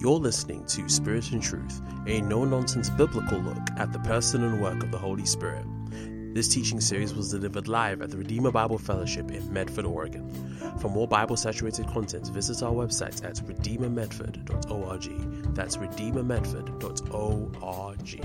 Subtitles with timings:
[0.00, 4.62] You're listening to Spirit and Truth, a no nonsense biblical look at the person and
[4.62, 5.66] work of the Holy Spirit.
[6.36, 10.30] This teaching series was delivered live at the Redeemer Bible Fellowship in Medford, Oregon.
[10.78, 15.54] For more Bible saturated content, visit our website at redeemermedford.org.
[15.56, 18.20] That's redeemermedford.org.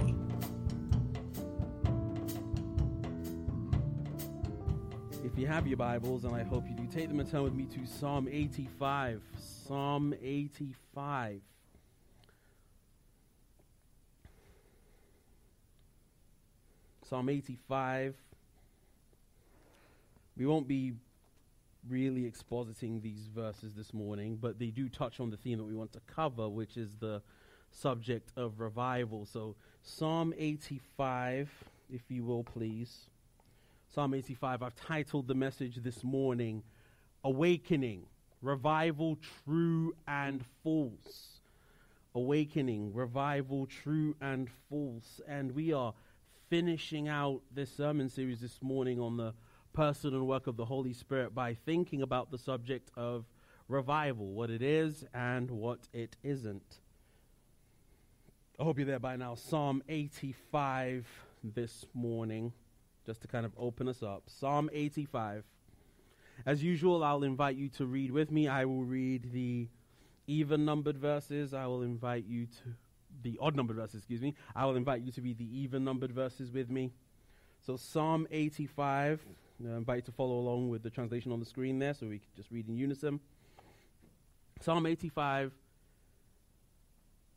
[5.23, 7.55] If you have your Bibles, and I hope you do, take them and turn with
[7.55, 9.23] me to Psalm 85.
[9.39, 11.41] Psalm 85.
[17.13, 18.15] Psalm 85.
[20.35, 20.93] We won't be
[21.87, 25.75] really expositing these verses this morning, but they do touch on the theme that we
[25.75, 27.21] want to cover, which is the
[27.69, 29.27] subject of revival.
[29.27, 31.51] So, Psalm 85,
[31.91, 33.01] if you will, please.
[33.93, 36.63] Psalm 85, I've titled the message this morning,
[37.23, 38.07] Awakening,
[38.41, 41.41] Revival, True and False.
[42.15, 45.21] Awakening, Revival, True and False.
[45.27, 45.93] And we are
[46.53, 49.33] finishing out this sermon series this morning on the
[49.73, 53.25] person and work of the Holy Spirit by thinking about the subject of
[53.67, 56.77] revival, what it is and what it isn't.
[58.59, 59.33] I hope you're there by now.
[59.33, 61.07] Psalm 85
[61.43, 62.53] this morning,
[63.03, 64.25] just to kind of open us up.
[64.27, 65.45] Psalm 85.
[66.45, 68.47] As usual, I'll invite you to read with me.
[68.47, 69.69] I will read the
[70.27, 71.55] even numbered verses.
[71.55, 72.75] I will invite you to
[73.21, 74.35] the odd numbered verses, excuse me.
[74.55, 76.91] I will invite you to read the even numbered verses with me.
[77.65, 79.25] So Psalm 85.
[79.63, 82.19] I invite you to follow along with the translation on the screen there so we
[82.19, 83.19] can just read in unison.
[84.61, 85.51] Psalm 85.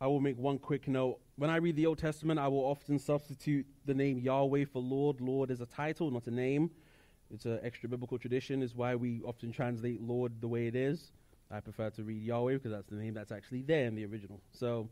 [0.00, 1.18] I will make one quick note.
[1.36, 5.20] When I read the Old Testament, I will often substitute the name Yahweh for Lord.
[5.20, 6.70] Lord is a title, not a name.
[7.32, 11.12] It's an extra biblical tradition, is why we often translate Lord the way it is.
[11.50, 14.40] I prefer to read Yahweh because that's the name that's actually there in the original.
[14.52, 14.88] So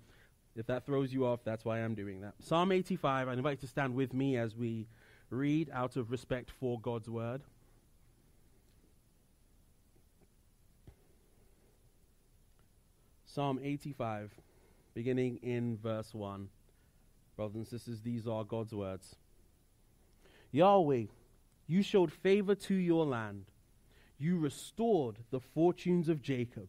[0.57, 2.35] if that throws you off, that's why I'm doing that.
[2.41, 4.87] Psalm 85, I invite you to stand with me as we
[5.31, 7.43] read out of respect for God's word.
[13.27, 14.31] Psalm 85,
[14.95, 16.49] beginning in verse 1.
[17.37, 19.17] Brothers and sisters, these are God's words.
[20.53, 21.07] Yahweh,
[21.67, 23.47] you showed favor to your land.
[24.19, 26.69] You restored the fortunes of Jacob.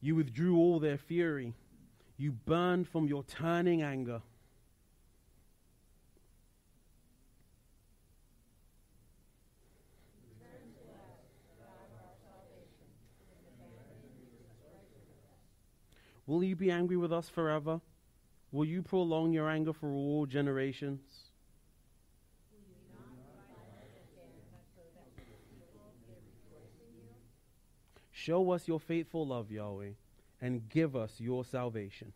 [0.00, 1.54] You withdrew all their fury.
[2.16, 4.22] You burned from your turning anger.
[16.26, 17.80] Will you be angry with us forever?
[18.52, 21.29] Will you prolong your anger for all generations?
[28.22, 29.92] Show us your faithful love, Yahweh,
[30.42, 32.12] and give us your salvation.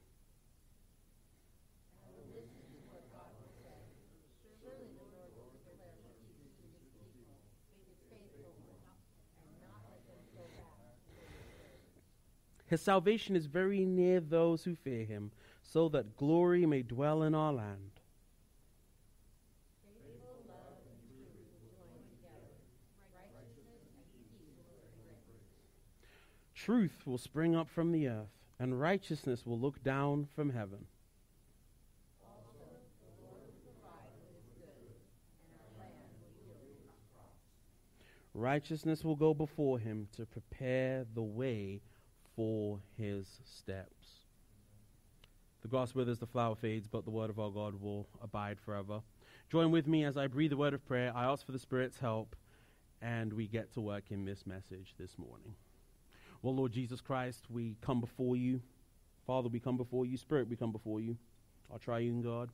[12.66, 15.30] His salvation is very near those who fear him,
[15.62, 17.93] so that glory may dwell in our land.
[26.64, 30.86] Truth will spring up from the earth, and righteousness will look down from heaven.
[38.32, 41.82] Righteousness will go before him to prepare the way
[42.34, 44.24] for his steps.
[45.60, 49.02] The grass withers, the flower fades, but the word of our God will abide forever.
[49.50, 51.12] Join with me as I breathe the word of prayer.
[51.14, 52.34] I ask for the Spirit's help,
[53.02, 55.56] and we get to work in this message this morning.
[56.44, 58.60] Well, Lord Jesus Christ, we come before you.
[59.26, 60.18] Father, we come before you.
[60.18, 61.16] Spirit, we come before you,
[61.72, 62.50] our triune God.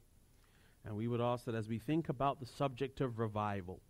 [0.84, 3.80] And we would ask that as we think about the subject of revival,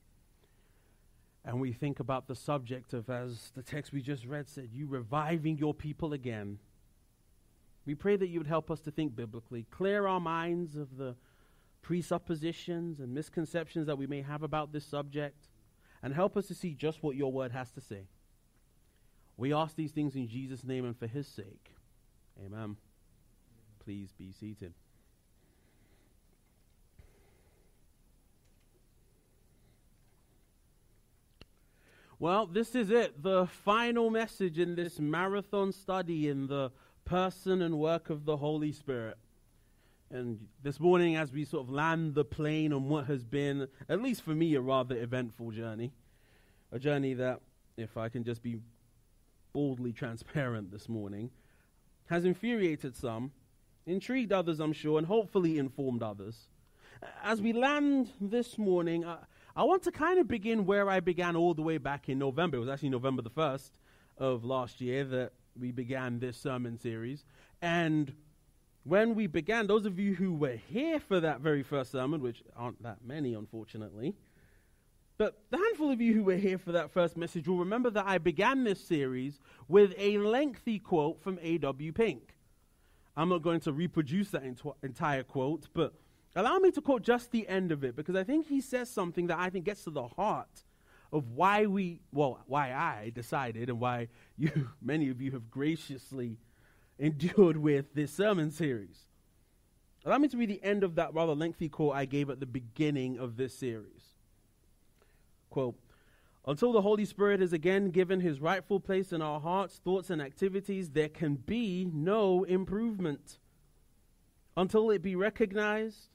[1.44, 4.86] and we think about the subject of, as the text we just read said, you
[4.86, 6.58] reviving your people again.
[7.84, 11.14] We pray that you would help us to think biblically, clear our minds of the
[11.82, 15.50] presuppositions and misconceptions that we may have about this subject,
[16.02, 18.06] and help us to see just what your word has to say.
[19.40, 21.72] We ask these things in Jesus' name and for his sake.
[22.44, 22.76] Amen.
[23.82, 24.74] Please be seated.
[32.18, 36.70] Well, this is it, the final message in this marathon study in the
[37.06, 39.16] person and work of the Holy Spirit.
[40.10, 44.02] And this morning, as we sort of land the plane on what has been, at
[44.02, 45.92] least for me, a rather eventful journey,
[46.70, 47.40] a journey that,
[47.78, 48.58] if I can just be
[49.52, 51.30] boldly transparent this morning,
[52.06, 53.32] has infuriated some,
[53.86, 56.48] intrigued others, I'm sure, and hopefully informed others.
[57.22, 59.18] As we land this morning, I,
[59.56, 62.56] I want to kind of begin where I began all the way back in November.
[62.56, 63.70] It was actually November the 1st
[64.18, 67.24] of last year that we began this sermon series.
[67.62, 68.12] And
[68.84, 72.42] when we began, those of you who were here for that very first sermon, which
[72.56, 74.14] aren't that many, unfortunately,
[75.20, 78.06] but the handful of you who were here for that first message will remember that
[78.06, 79.38] I began this series
[79.68, 81.92] with a lengthy quote from A.W.
[81.92, 82.38] Pink.
[83.14, 85.92] I'm not going to reproduce that ent- entire quote, but
[86.34, 89.26] allow me to quote just the end of it because I think he says something
[89.26, 90.64] that I think gets to the heart
[91.12, 94.08] of why we, well, why I decided and why
[94.38, 96.38] you, many of you have graciously
[96.98, 99.04] endured with this sermon series.
[100.06, 102.46] Allow me to read the end of that rather lengthy quote I gave at the
[102.46, 104.09] beginning of this series.
[105.50, 105.76] Quote,
[106.46, 110.22] until the Holy Spirit is again given his rightful place in our hearts, thoughts, and
[110.22, 113.38] activities, there can be no improvement.
[114.56, 116.08] Until it be recognized,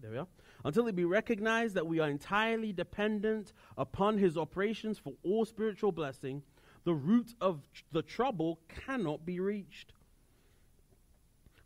[0.00, 0.26] there we are.
[0.64, 5.92] Until it be recognized that we are entirely dependent upon his operations for all spiritual
[5.92, 6.42] blessing,
[6.84, 7.62] the root of
[7.92, 9.92] the trouble cannot be reached.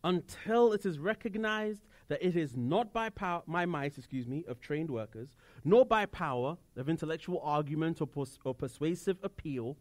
[0.05, 4.61] Until it is recognized that it is not by power, my might, excuse me, of
[4.61, 9.77] trained workers, nor by power of intellectual argument or, pers- or persuasive appeal,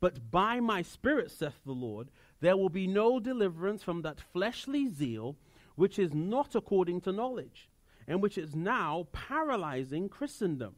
[0.00, 4.88] but by my spirit, saith the Lord, there will be no deliverance from that fleshly
[4.88, 5.36] zeal
[5.76, 7.68] which is not according to knowledge,
[8.06, 10.74] and which is now paralyzing Christendom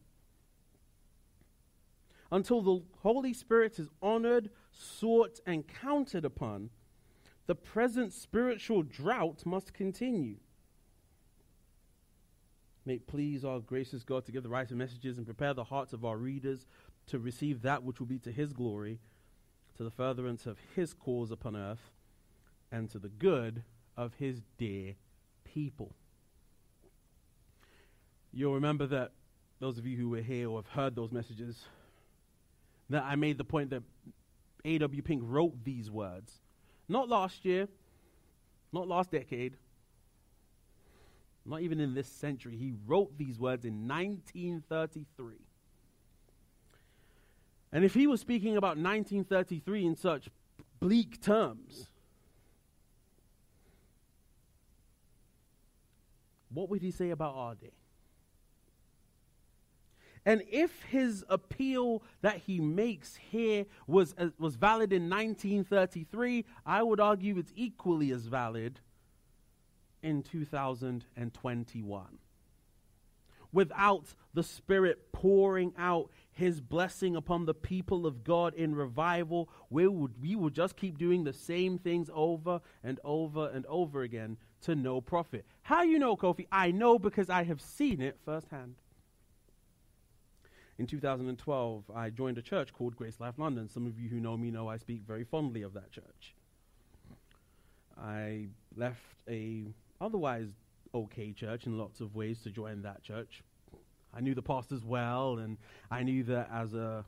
[2.33, 6.71] until the Holy Spirit is honored, sought, and counted upon,
[7.45, 10.37] the present spiritual drought must continue.
[12.85, 15.93] May it please our gracious God to give the right messages and prepare the hearts
[15.93, 16.65] of our readers
[17.07, 18.99] to receive that which will be to his glory,
[19.77, 21.91] to the furtherance of his cause upon earth,
[22.71, 23.63] and to the good
[23.95, 24.95] of his dear
[25.43, 25.93] people.
[28.33, 29.11] You'll remember that
[29.59, 31.63] those of you who were here or have heard those messages
[32.89, 33.83] that I made the point that
[34.65, 35.01] A.W.
[35.03, 36.41] Pink wrote these words.
[36.89, 37.67] Not last year,
[38.73, 39.55] not last decade,
[41.45, 42.55] not even in this century.
[42.55, 45.35] He wrote these words in 1933.
[47.71, 50.29] And if he was speaking about 1933 in such
[50.79, 51.87] bleak terms,
[56.53, 57.71] what would he say about our day?
[60.25, 66.81] And if his appeal that he makes here was, uh, was valid in 1933, I
[66.81, 68.79] would argue it's equally as valid
[70.03, 72.05] in 2021.
[73.51, 79.87] Without the Spirit pouring out his blessing upon the people of God in revival, we
[79.87, 84.37] would, we would just keep doing the same things over and over and over again
[84.61, 85.45] to no profit.
[85.61, 86.47] How you know, Kofi?
[86.51, 88.75] I know because I have seen it firsthand
[90.77, 93.69] in 2012, I joined a church called Grace Life London.
[93.69, 96.35] Some of you who know me know I speak very fondly of that church.
[97.97, 99.65] I left a
[100.03, 100.49] otherwise
[100.93, 103.41] okay church in lots of ways to join that church.
[104.13, 105.57] I knew the pastors well, and
[105.89, 107.03] I knew that as a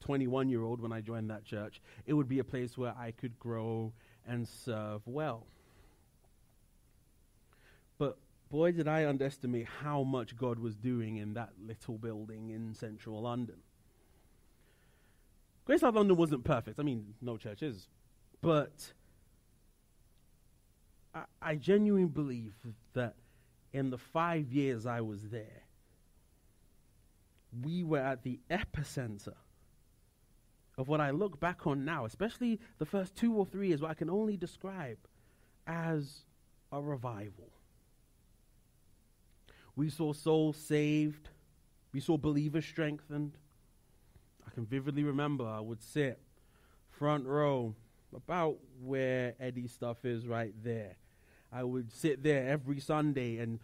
[0.00, 3.12] 21 year old when I joined that church, it would be a place where I
[3.12, 3.92] could grow
[4.26, 5.46] and serve well.
[7.96, 8.18] But
[8.50, 13.22] boy, did I underestimate how much God was doing in that little building in central
[13.22, 13.56] London.
[15.64, 16.80] Grace Life London wasn't perfect.
[16.80, 17.88] I mean, no church is.
[18.40, 18.92] But
[21.14, 22.54] I, I genuinely believe
[22.94, 23.14] that
[23.72, 25.62] in the five years I was there,
[27.62, 29.34] we were at the epicenter
[30.76, 33.90] of what I look back on now, especially the first two or three years, what
[33.90, 34.98] I can only describe
[35.66, 36.20] as
[36.70, 37.50] a revival.
[39.74, 41.30] We saw souls saved.
[41.92, 43.38] We saw believers strengthened.
[44.46, 46.20] I can vividly remember I would sit
[46.90, 47.74] front row
[48.14, 50.96] about where Eddie's stuff is right there.
[51.52, 53.58] I would sit there every Sunday and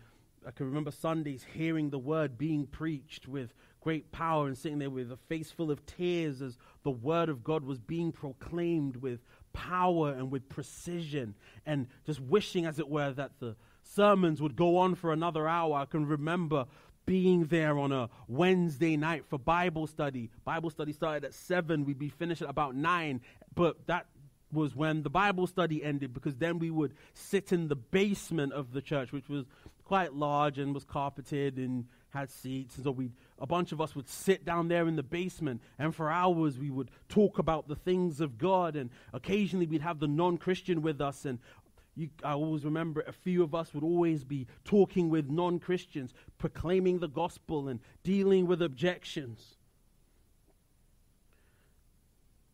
[0.46, 4.90] I can remember Sundays hearing the word being preached with great power and sitting there
[4.90, 9.20] with a face full of tears as the word of God was being proclaimed with
[9.52, 11.34] power and with precision
[11.64, 15.76] and just wishing, as it were, that the sermons would go on for another hour.
[15.76, 16.66] I can remember
[17.06, 20.30] being there on a Wednesday night for Bible study.
[20.44, 23.20] Bible study started at 7, we'd be finished at about 9,
[23.54, 24.06] but that
[24.54, 28.72] was when the Bible study ended because then we would sit in the basement of
[28.72, 29.44] the church, which was
[29.84, 32.76] quite large and was carpeted and had seats.
[32.76, 35.94] And so we, a bunch of us would sit down there in the basement, and
[35.94, 38.76] for hours we would talk about the things of God.
[38.76, 41.38] And occasionally we'd have the non-Christian with us, and
[41.96, 46.98] you, I always remember a few of us would always be talking with non-Christians, proclaiming
[46.98, 49.56] the gospel and dealing with objections.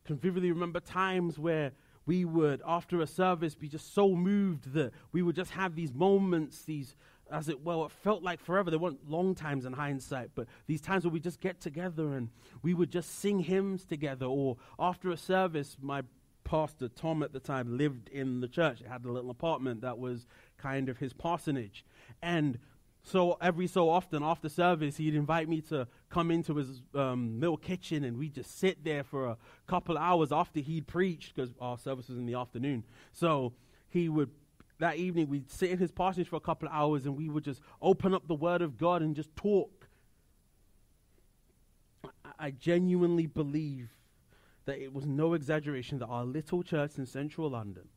[0.04, 1.72] Can vividly remember times where
[2.06, 5.92] we would, after a service, be just so moved that we would just have these
[5.92, 6.94] moments, these
[7.32, 8.70] as it well, it felt like forever.
[8.70, 12.28] They weren't long times in hindsight, but these times where we just get together and
[12.62, 14.26] we would just sing hymns together.
[14.26, 16.02] Or after a service, my
[16.42, 18.80] pastor Tom at the time lived in the church.
[18.80, 20.26] It had a little apartment that was
[20.58, 21.84] kind of his parsonage,
[22.20, 22.58] and
[23.02, 27.56] so every so often after service, he'd invite me to come into his um, little
[27.56, 31.78] kitchen, and we'd just sit there for a couple hours after he'd preached because our
[31.78, 32.84] service was in the afternoon.
[33.12, 33.54] So
[33.88, 34.30] he would
[34.80, 37.60] that evening, we'd sit in his parsonage for a couple hours and we would just
[37.82, 39.88] open up the Word of God and just talk.
[42.38, 43.90] I genuinely believe
[44.64, 47.88] that it was no exaggeration that our little church in central London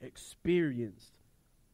[0.00, 1.12] experienced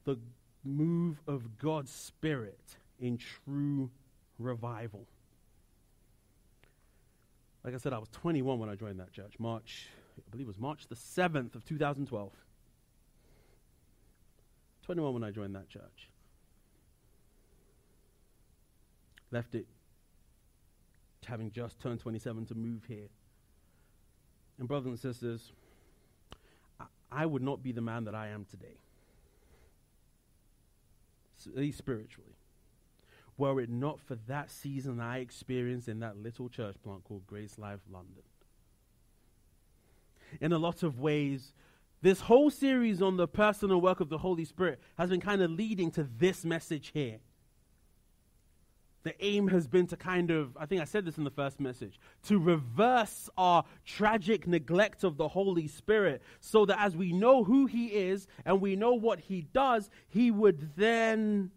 [0.04, 0.18] the
[0.64, 3.90] move of God's Spirit in true
[4.38, 5.06] revival.
[7.64, 9.34] Like I said, I was 21 when I joined that church.
[9.38, 12.30] March, I believe it was March the 7th of 2012.
[14.84, 16.10] 21 when I joined that church.
[19.30, 19.66] Left it
[21.26, 23.08] having just turned 27 to move here.
[24.58, 25.52] And, brothers and sisters,
[26.78, 28.76] I, I would not be the man that I am today,
[31.72, 32.36] spiritually,
[33.36, 37.58] were it not for that season I experienced in that little church plant called Grace
[37.58, 38.22] Life London.
[40.40, 41.52] In a lot of ways,
[42.02, 45.50] this whole series on the personal work of the Holy Spirit has been kind of
[45.50, 47.18] leading to this message here.
[49.04, 51.60] The aim has been to kind of, I think I said this in the first
[51.60, 57.44] message, to reverse our tragic neglect of the Holy Spirit so that as we know
[57.44, 61.52] who He is and we know what He does, He would then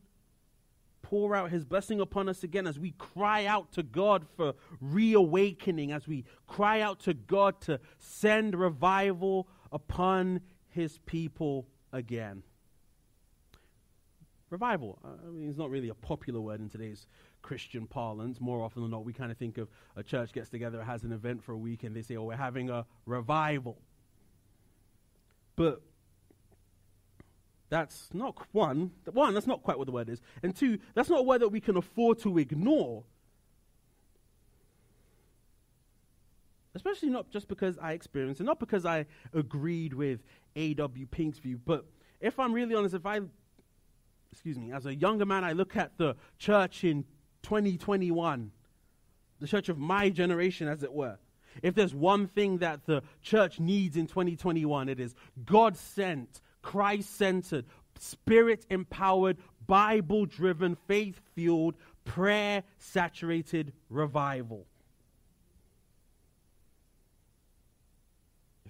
[1.02, 5.92] pour out His blessing upon us again as we cry out to God for reawakening,
[5.92, 10.42] as we cry out to God to send revival upon
[10.78, 12.44] his people again.
[14.50, 15.00] Revival.
[15.04, 17.08] I mean, it's not really a popular word in today's
[17.48, 18.42] Christian parlance.
[18.42, 21.14] More often than not, we kind of think of a church gets together, has an
[21.14, 23.78] event for a week, and they say, oh, we're having a revival.
[25.56, 25.82] But
[27.70, 30.22] that's not one, one, that's not quite what the word is.
[30.44, 33.04] And two, that's not a word that we can afford to ignore
[36.76, 40.20] Especially not just because I experienced it, not because I agreed with
[40.56, 41.08] A.W.
[41.08, 41.86] Pink's view, but
[42.22, 43.22] if I'm really honest, if I,
[44.32, 47.04] excuse me, as a younger man, I look at the church in
[47.48, 48.52] 2021,
[49.40, 51.18] the church of my generation, as it were.
[51.64, 57.16] If there's one thing that the church needs in 2021, it is God sent, Christ
[57.16, 57.64] centered,
[58.00, 64.66] spirit empowered, Bible driven, faith fueled, prayer saturated revival.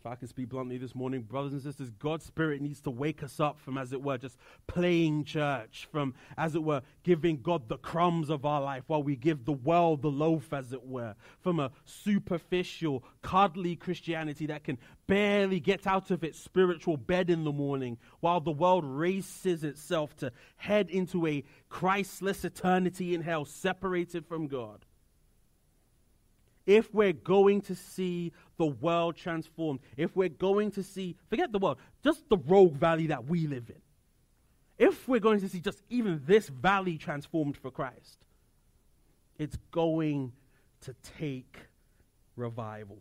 [0.05, 3.39] I can speak bluntly this morning, brothers and sisters, God's Spirit needs to wake us
[3.39, 4.37] up from, as it were, just
[4.67, 9.15] playing church, from, as it were, giving God the crumbs of our life while we
[9.15, 14.77] give the world the loaf, as it were, from a superficial, cuddly Christianity that can
[15.07, 20.15] barely get out of its spiritual bed in the morning while the world races itself
[20.17, 24.85] to head into a Christless eternity in hell, separated from God
[26.67, 31.57] if we're going to see the world transformed, if we're going to see, forget the
[31.57, 33.81] world, just the Rogue Valley that we live in,
[34.77, 38.19] if we're going to see just even this valley transformed for Christ,
[39.39, 40.33] it's going
[40.81, 41.57] to take
[42.35, 42.97] revival.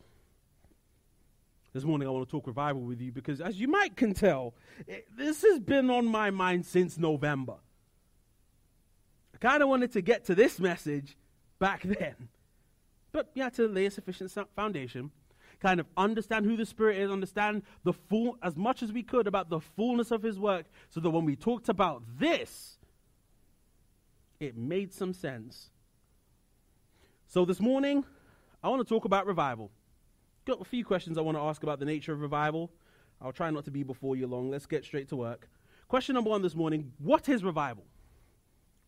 [1.72, 4.54] This morning, I want to talk revival with you because, as you might can tell,
[4.86, 7.56] it, this has been on my mind since November.
[9.34, 11.18] I kind of wanted to get to this message
[11.58, 12.28] back then.
[13.16, 15.10] But you have to lay a sufficient foundation,
[15.58, 19.26] kind of understand who the Spirit is, understand the full, as much as we could
[19.26, 22.76] about the fullness of His work, so that when we talked about this,
[24.38, 25.70] it made some sense.
[27.26, 28.04] So this morning,
[28.62, 29.70] I want to talk about revival.
[30.44, 32.70] Got a few questions I want to ask about the nature of revival.
[33.22, 34.50] I'll try not to be before you long.
[34.50, 35.48] Let's get straight to work.
[35.88, 37.86] Question number one this morning What is revival?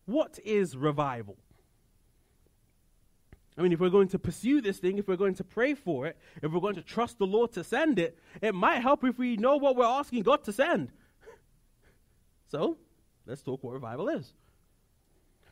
[0.05, 1.39] What is revival?
[3.57, 6.07] I mean, if we're going to pursue this thing, if we're going to pray for
[6.07, 9.17] it, if we're going to trust the Lord to send it, it might help if
[9.17, 10.91] we know what we're asking God to send.
[12.47, 12.77] So,
[13.27, 14.33] let's talk what revival is.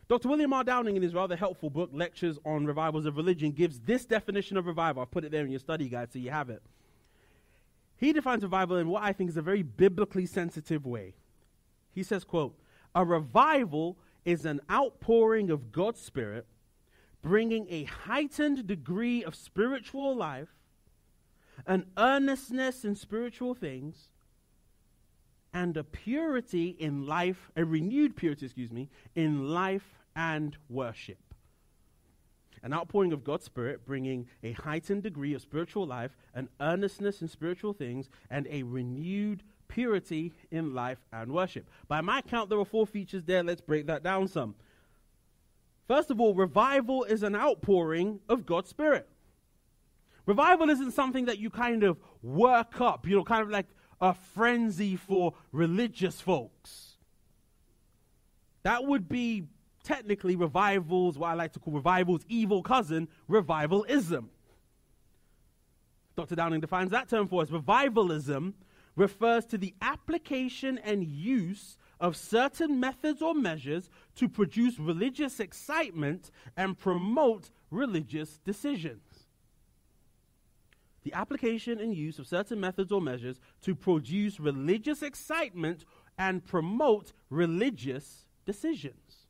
[0.07, 0.29] Dr.
[0.29, 0.63] William R.
[0.63, 4.65] Downing, in his rather helpful book, Lectures on Revivals of Religion, gives this definition of
[4.65, 5.03] revival.
[5.03, 6.63] I've put it there in your study guide so you have it.
[7.97, 11.13] He defines revival in what I think is a very biblically sensitive way.
[11.93, 12.55] He says, quote,
[12.95, 16.45] a revival is an outpouring of God's Spirit,
[17.21, 20.49] bringing a heightened degree of spiritual life,
[21.65, 24.09] an earnestness in spiritual things,
[25.53, 31.17] and a purity in life, a renewed purity, excuse me, in life and worship.
[32.63, 37.27] An outpouring of God's Spirit, bringing a heightened degree of spiritual life, an earnestness in
[37.27, 41.69] spiritual things, and a renewed purity in life and worship.
[41.87, 43.43] By my count, there are four features there.
[43.43, 44.55] Let's break that down some.
[45.87, 49.07] First of all, revival is an outpouring of God's Spirit.
[50.25, 53.67] Revival isn't something that you kind of work up, you know, kind of like
[54.01, 56.97] a frenzy for religious folks.
[58.63, 59.47] That would be
[59.83, 64.29] technically revivals, what I like to call revivals, evil cousin, revivalism.
[66.17, 66.35] Dr.
[66.35, 67.49] Downing defines that term for us.
[67.49, 68.55] Revivalism
[68.97, 76.31] refers to the application and use of certain methods or measures to produce religious excitement
[76.55, 79.27] and promote religious decisions.
[81.03, 85.85] The application and use of certain methods or measures to produce religious excitement
[86.17, 89.27] and promote religious decisions.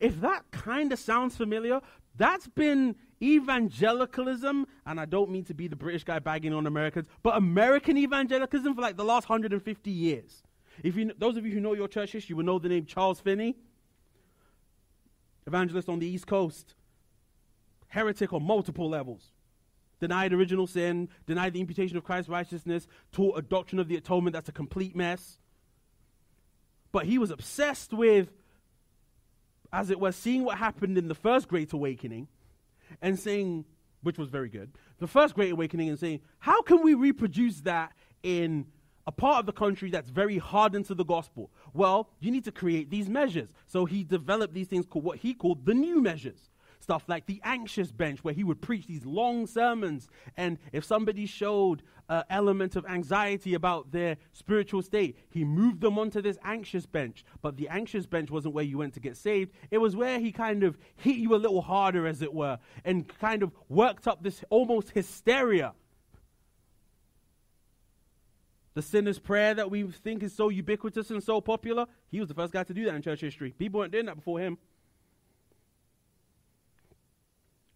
[0.00, 1.80] If that kind of sounds familiar,
[2.16, 7.06] that's been evangelicalism, and I don't mean to be the British guy bagging on Americans,
[7.22, 10.42] but American evangelicalism for like the last 150 years.
[10.82, 13.20] If you, those of you who know your church history will know the name Charles
[13.20, 13.56] Finney,
[15.46, 16.74] evangelist on the East Coast,
[17.88, 19.30] heretic on multiple levels.
[20.00, 24.34] Denied original sin, denied the imputation of Christ's righteousness, taught a doctrine of the atonement
[24.34, 25.38] that's a complete mess.
[26.90, 28.28] But he was obsessed with
[29.74, 32.28] as it were, seeing what happened in the first Great Awakening
[33.02, 33.64] and saying,
[34.02, 37.92] which was very good, the first Great Awakening and saying, how can we reproduce that
[38.22, 38.66] in
[39.06, 41.50] a part of the country that's very hardened to the gospel?
[41.72, 43.50] Well, you need to create these measures.
[43.66, 46.50] So he developed these things called what he called the new measures
[46.84, 50.06] stuff like the anxious bench, where he would preach these long sermons.
[50.36, 55.98] And if somebody showed an element of anxiety about their spiritual state, he moved them
[55.98, 57.24] onto this anxious bench.
[57.40, 60.30] But the anxious bench wasn't where you went to get saved, it was where he
[60.30, 64.22] kind of hit you a little harder, as it were, and kind of worked up
[64.22, 65.72] this almost hysteria.
[68.74, 72.34] The sinner's prayer that we think is so ubiquitous and so popular, he was the
[72.34, 73.52] first guy to do that in church history.
[73.52, 74.58] People weren't doing that before him.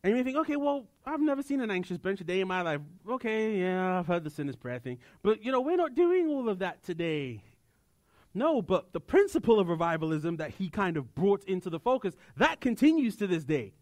[0.03, 2.49] And you may think, okay, well, I've never seen an anxious bench a day in
[2.49, 2.81] my life.
[3.09, 4.99] Okay, yeah, I've heard the sinner's prayer thing.
[5.23, 7.43] But, you know, we're not doing all of that today.
[8.33, 12.61] No, but the principle of revivalism that he kind of brought into the focus, that
[12.61, 13.73] continues to this day.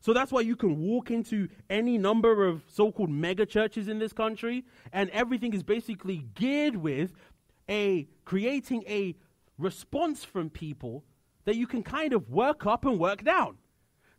[0.00, 3.98] So that's why you can walk into any number of so called mega churches in
[3.98, 7.12] this country, and everything is basically geared with
[7.68, 9.14] a creating a
[9.58, 11.04] response from people
[11.44, 13.58] that you can kind of work up and work down.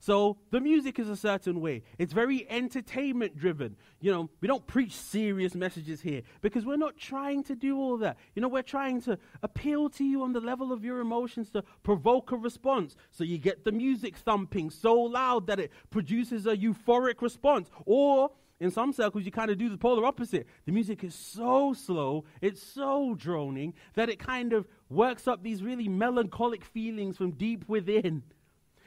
[0.04, 1.82] So the music is a certain way.
[1.98, 3.78] It's very entertainment driven.
[4.02, 7.96] You know, we don't preach serious messages here because we're not trying to do all
[8.00, 8.18] that.
[8.36, 11.64] You know, we're trying to appeal to you on the level of your emotions to
[11.84, 12.98] provoke a response.
[13.12, 17.70] So you get the music thumping so loud that it produces a euphoric response.
[17.86, 20.48] Or in some circles, you kind of do the polar opposite.
[20.66, 25.64] The music is so slow, it's so droning, that it kind of works up these
[25.64, 28.24] really melancholic feelings from deep within.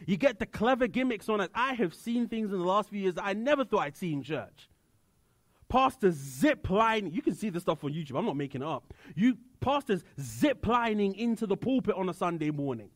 [0.04, 1.50] You get the clever gimmicks on it.
[1.54, 4.12] I have seen things in the last few years that I never thought I'd see
[4.12, 4.68] in church.
[5.68, 7.12] Pastors zip lining.
[7.12, 8.18] You can see the stuff on YouTube.
[8.18, 8.94] I'm not making it up.
[9.14, 12.90] You pastors zip lining into the pulpit on a Sunday morning.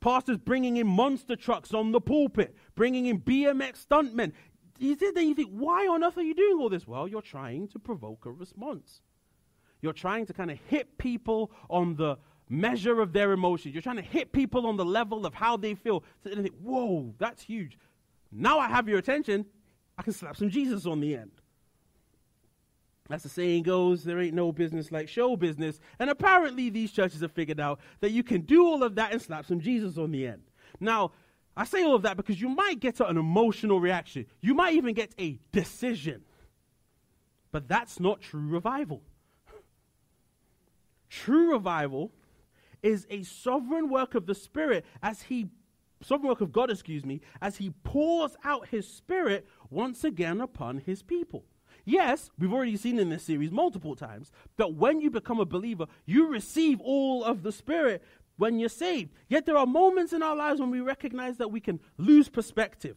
[0.00, 4.32] Pastors bringing in monster trucks on the pulpit, bringing in BMX stuntmen.
[4.78, 6.88] You sit there, you think, why on earth are you doing all this?
[6.88, 9.00] Well, you're trying to provoke a response.
[9.80, 12.18] You're trying to kind of hit people on the
[12.52, 13.74] measure of their emotions.
[13.74, 16.04] You're trying to hit people on the level of how they feel.
[16.22, 17.78] So they think, whoa, that's huge.
[18.30, 19.46] Now I have your attention.
[19.96, 21.30] I can slap some Jesus on the end.
[23.10, 25.80] As the saying goes, there ain't no business like show business.
[25.98, 29.20] And apparently, these churches have figured out that you can do all of that and
[29.20, 30.42] slap some Jesus on the end.
[30.78, 31.12] Now,
[31.56, 34.26] I say all of that because you might get an emotional reaction.
[34.40, 36.22] You might even get a decision.
[37.50, 39.02] But that's not true revival.
[41.10, 42.12] True revival
[42.82, 45.48] is a sovereign work of the Spirit as He
[46.02, 50.78] sovereign work of God, excuse me, as he pours out his spirit once again upon
[50.78, 51.44] his people.
[51.84, 55.86] Yes, we've already seen in this series multiple times that when you become a believer,
[56.06, 58.02] you receive all of the Spirit
[58.36, 59.12] when you're saved.
[59.28, 62.96] Yet there are moments in our lives when we recognize that we can lose perspective.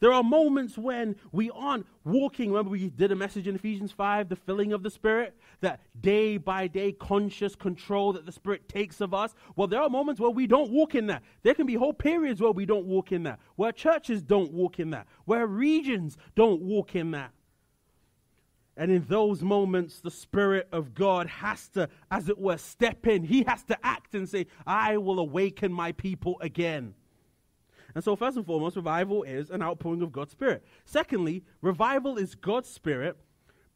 [0.00, 2.50] There are moments when we aren't walking.
[2.50, 6.36] Remember, we did a message in Ephesians 5, the filling of the Spirit, that day
[6.36, 9.34] by day conscious control that the Spirit takes of us.
[9.56, 11.22] Well, there are moments where we don't walk in that.
[11.42, 14.78] There can be whole periods where we don't walk in that, where churches don't walk
[14.78, 17.32] in that, where regions don't walk in that.
[18.76, 23.24] And in those moments, the Spirit of God has to, as it were, step in.
[23.24, 26.94] He has to act and say, I will awaken my people again.
[27.98, 30.64] And so, first and foremost, revival is an outpouring of God's Spirit.
[30.84, 33.16] Secondly, revival is God's Spirit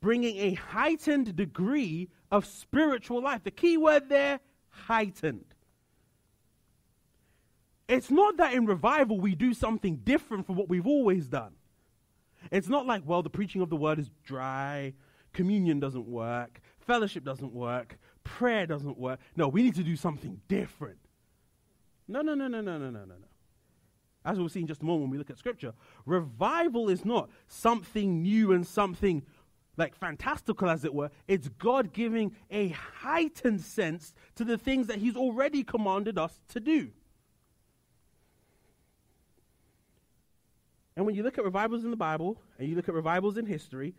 [0.00, 3.42] bringing a heightened degree of spiritual life.
[3.42, 5.56] The key word there, heightened.
[7.88, 11.54] It's not that in revival we do something different from what we've always done.
[12.52, 14.92] It's not like, well, the preaching of the word is dry,
[15.32, 19.18] communion doesn't work, fellowship doesn't work, prayer doesn't work.
[19.35, 21.00] No, we need to do something different.
[22.06, 23.32] No, no, no, no, no, no, no, no, no
[24.24, 25.72] as we'll see in just a moment when we look at scripture,
[26.06, 29.22] revival is not something new and something
[29.76, 31.11] like fantastical, as it were.
[31.26, 36.61] It's God giving a heightened sense to the things that He's already commanded us to
[36.61, 36.90] do.
[40.94, 43.46] And when you look at revivals in the Bible and you look at revivals in
[43.46, 43.94] history,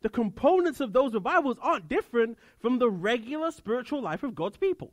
[0.00, 4.92] the components of those revivals aren't different from the regular spiritual life of God's people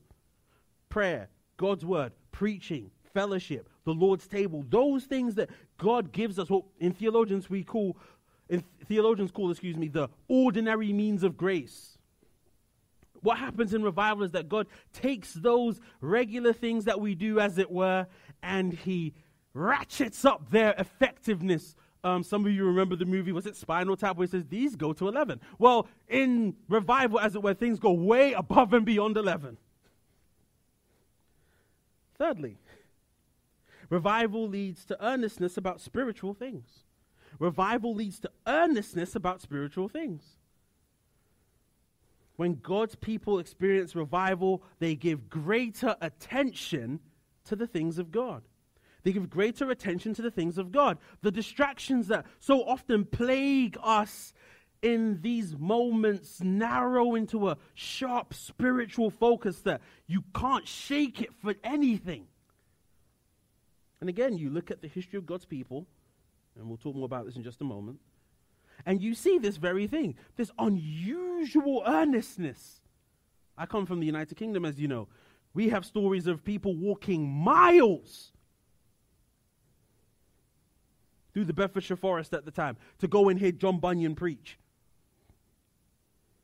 [0.89, 6.63] prayer, God's word, preaching, fellowship, the Lord's table, those things that God gives us, what
[6.80, 7.97] in theologians we call,
[8.47, 11.97] in theologians call, excuse me, the ordinary means of grace.
[13.21, 17.58] What happens in revival is that God takes those regular things that we do, as
[17.58, 18.06] it were,
[18.43, 19.13] and He
[19.56, 21.75] ratchets up their effectiveness.
[22.04, 24.75] Um, some of you remember the movie, was it Spinal Tap, where it says, These
[24.75, 25.41] go to 11.
[25.58, 29.58] Well, in revival, as it were, things go way above and beyond 11.
[32.19, 32.58] Thirdly,
[33.89, 36.84] Revival leads to earnestness about spiritual things.
[37.39, 40.23] Revival leads to earnestness about spiritual things.
[42.36, 46.99] When God's people experience revival, they give greater attention
[47.45, 48.43] to the things of God.
[49.04, 50.97] They give greater attention to the things of God.
[51.21, 54.34] The distractions that so often plague us
[54.82, 61.56] in these moments narrow into a sharp spiritual focus that you can't shake it for
[61.63, 62.28] anything.
[64.01, 65.85] And again, you look at the history of God's people,
[66.55, 67.99] and we'll talk more about this in just a moment,
[68.85, 72.81] and you see this very thing this unusual earnestness.
[73.57, 75.07] I come from the United Kingdom, as you know.
[75.53, 78.31] We have stories of people walking miles
[81.33, 84.57] through the Bedfordshire Forest at the time to go and hear John Bunyan preach.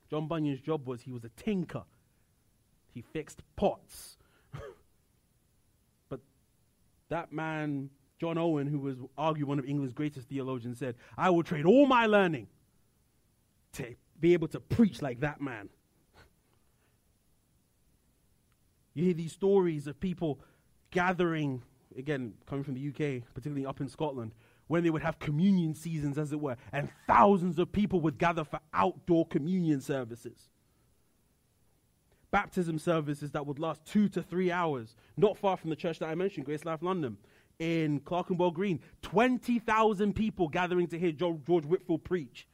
[0.10, 1.84] John Bunyan's job was he was a tinker,
[2.94, 4.18] he fixed pots
[7.10, 7.90] that man,
[8.20, 11.86] John Owen, who was arguably one of England's greatest theologians, said, I will trade all
[11.86, 12.48] my learning
[13.74, 15.70] to be able to preach like that man.
[18.94, 20.40] You hear these stories of people
[20.92, 21.62] gathering,
[21.98, 24.32] again, coming from the UK, particularly up in Scotland,
[24.68, 28.44] when they would have communion seasons, as it were, and thousands of people would gather
[28.44, 30.50] for outdoor communion services
[32.36, 36.10] baptism services that would last two to three hours, not far from the church that
[36.10, 37.16] I mentioned, Grace Life London,
[37.60, 38.82] in Clerkenwell Green.
[39.04, 42.46] 20,000 people gathering to hear George Whitefield preach.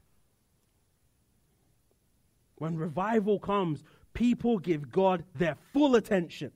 [2.57, 6.51] When revival comes, people give God their full attention.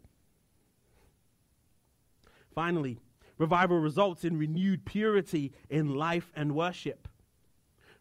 [2.54, 3.00] Finally,
[3.40, 7.08] revival results in renewed purity in life and worship.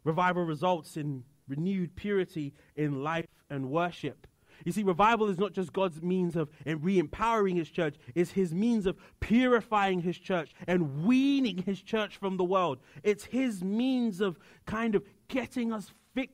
[0.04, 4.26] Revival results in renewed purity in life and worship.
[4.64, 8.54] You see, revival is not just God's means of re empowering his church, it's his
[8.54, 12.78] means of purifying his church and weaning his church from the world.
[13.02, 16.30] It's his means of kind of getting us fi-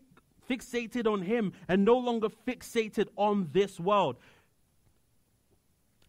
[0.48, 4.16] fixated on him and no longer fixated on this world.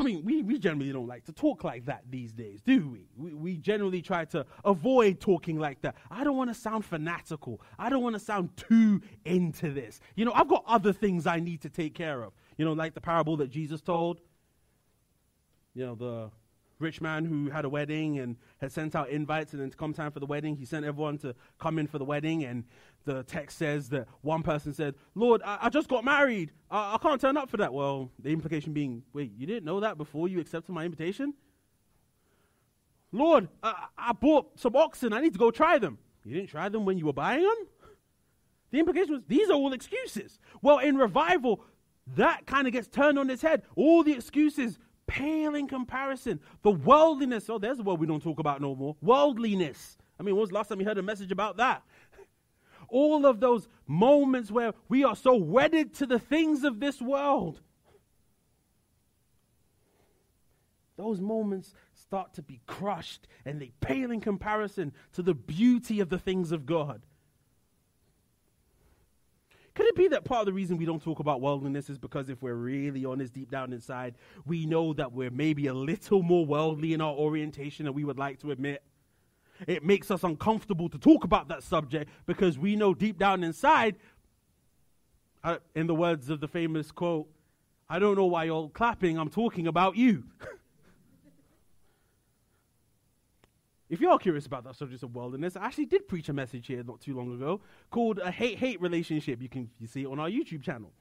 [0.01, 3.05] I mean, we, we generally don't like to talk like that these days, do we?
[3.15, 3.33] we?
[3.35, 5.93] We generally try to avoid talking like that.
[6.09, 7.61] I don't want to sound fanatical.
[7.77, 9.99] I don't want to sound too into this.
[10.15, 12.33] You know, I've got other things I need to take care of.
[12.57, 14.21] You know, like the parable that Jesus told.
[15.75, 16.31] You know, the
[16.79, 19.93] rich man who had a wedding and had sent out invites, and then to come
[19.93, 22.43] time for the wedding, he sent everyone to come in for the wedding.
[22.43, 22.63] And
[23.05, 26.51] the text says that one person said, Lord, I, I just got married.
[26.69, 27.73] I, I can't turn up for that.
[27.73, 31.33] Well, the implication being, wait, you didn't know that before you accepted my invitation?
[33.11, 35.13] Lord, uh, I bought some oxen.
[35.13, 35.97] I need to go try them.
[36.23, 37.67] You didn't try them when you were buying them?
[38.71, 40.39] The implication was these are all excuses.
[40.61, 41.63] Well, in revival,
[42.15, 43.63] that kind of gets turned on its head.
[43.75, 46.39] All the excuses pale in comparison.
[46.61, 48.95] The worldliness, oh, there's a word we don't talk about no more.
[49.01, 49.97] Worldliness.
[50.19, 51.83] I mean, when was the last time you heard a message about that?
[52.91, 57.61] All of those moments where we are so wedded to the things of this world.
[60.97, 66.09] Those moments start to be crushed and they pale in comparison to the beauty of
[66.09, 67.01] the things of God.
[69.73, 72.29] Could it be that part of the reason we don't talk about worldliness is because
[72.29, 76.45] if we're really honest deep down inside, we know that we're maybe a little more
[76.45, 78.83] worldly in our orientation than we would like to admit?
[79.67, 83.95] It makes us uncomfortable to talk about that subject because we know deep down inside,
[85.43, 87.27] uh, in the words of the famous quote,
[87.89, 90.23] I don't know why you're clapping, I'm talking about you.
[93.91, 96.67] If you are curious about that subject of worldliness, I actually did preach a message
[96.67, 99.41] here not too long ago called a hate-hate relationship.
[99.41, 100.93] You can you see it on our YouTube channel.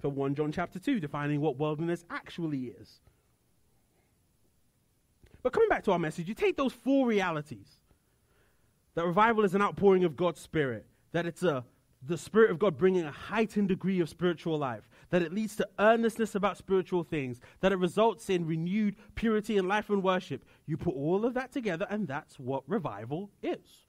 [0.00, 2.98] For 1 John chapter 2, defining what worldliness actually is.
[5.42, 7.68] But coming back to our message, you take those four realities.
[8.94, 11.64] That revival is an outpouring of God's Spirit, that it's a
[12.06, 15.68] the Spirit of God bringing a heightened degree of spiritual life, that it leads to
[15.78, 20.44] earnestness about spiritual things, that it results in renewed purity in life and worship.
[20.66, 23.84] You put all of that together, and that's what revival is.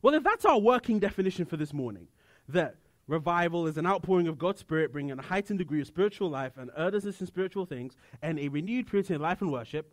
[0.00, 2.08] Well, if that's our working definition for this morning,
[2.48, 6.52] that revival is an outpouring of God's Spirit bringing a heightened degree of spiritual life
[6.56, 9.92] and earnestness in spiritual things, and a renewed purity in life and worship,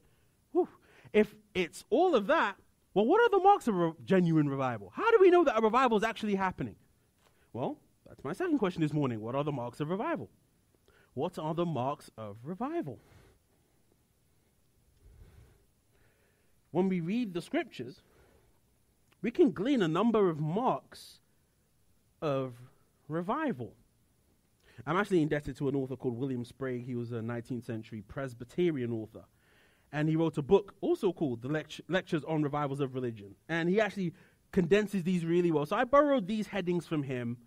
[0.51, 0.67] whew,
[1.11, 2.55] if it's all of that,
[2.93, 4.91] well, what are the marks of a genuine revival?
[4.95, 6.75] How do we know that a revival is actually happening?
[7.51, 9.19] Well, that's my second question this morning.
[9.21, 10.29] What are the marks of revival?
[11.13, 12.99] What are the marks of revival?
[16.71, 18.01] When we read the scriptures,
[19.21, 21.19] we can glean a number of marks
[22.21, 22.53] of
[23.07, 23.73] revival.
[24.85, 26.85] I'm actually indebted to an author called William Sprague.
[26.85, 29.25] He was a 19th century Presbyterian author
[29.93, 33.35] and he wrote a book also called The Lect- Lectures on Revivals of Religion.
[33.47, 34.11] And he actually
[34.51, 35.67] condenses these really well.
[35.67, 37.37] So I borrowed these headings from him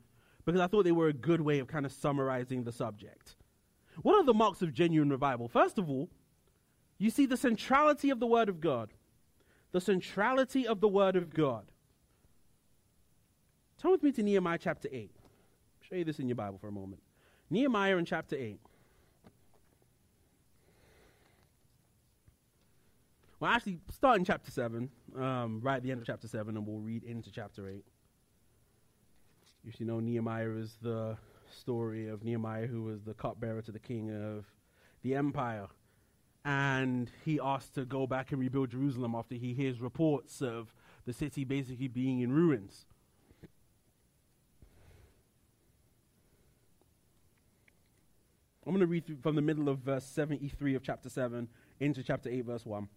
[0.45, 3.35] because I thought they were a good way of kind of summarizing the subject.
[4.03, 5.49] What are the marks of genuine revival?
[5.49, 6.09] First of all,
[6.99, 8.95] you see the centrality of the Word of God.
[9.73, 11.73] The centrality of the Word of God.
[13.83, 15.16] Turn with me to Nehemiah chapter 8.
[15.89, 17.01] Show you this in your Bible for a moment.
[17.49, 18.59] Nehemiah in chapter 8.
[23.39, 26.67] Well, actually, start in chapter 7, um, right at the end of chapter 7, and
[26.67, 27.85] we'll read into chapter 8.
[29.63, 31.19] You should know Nehemiah is the
[31.53, 34.47] story of Nehemiah, who was the cupbearer to the king of
[35.03, 35.69] the empire.
[36.45, 40.73] And he asked to go back and rebuild Jerusalem after he hears reports of
[41.05, 42.87] the city basically being in ruins.
[48.67, 51.47] I'm going to read from the middle of verse 73 of chapter 7
[51.79, 52.89] into chapter 8, verse 1.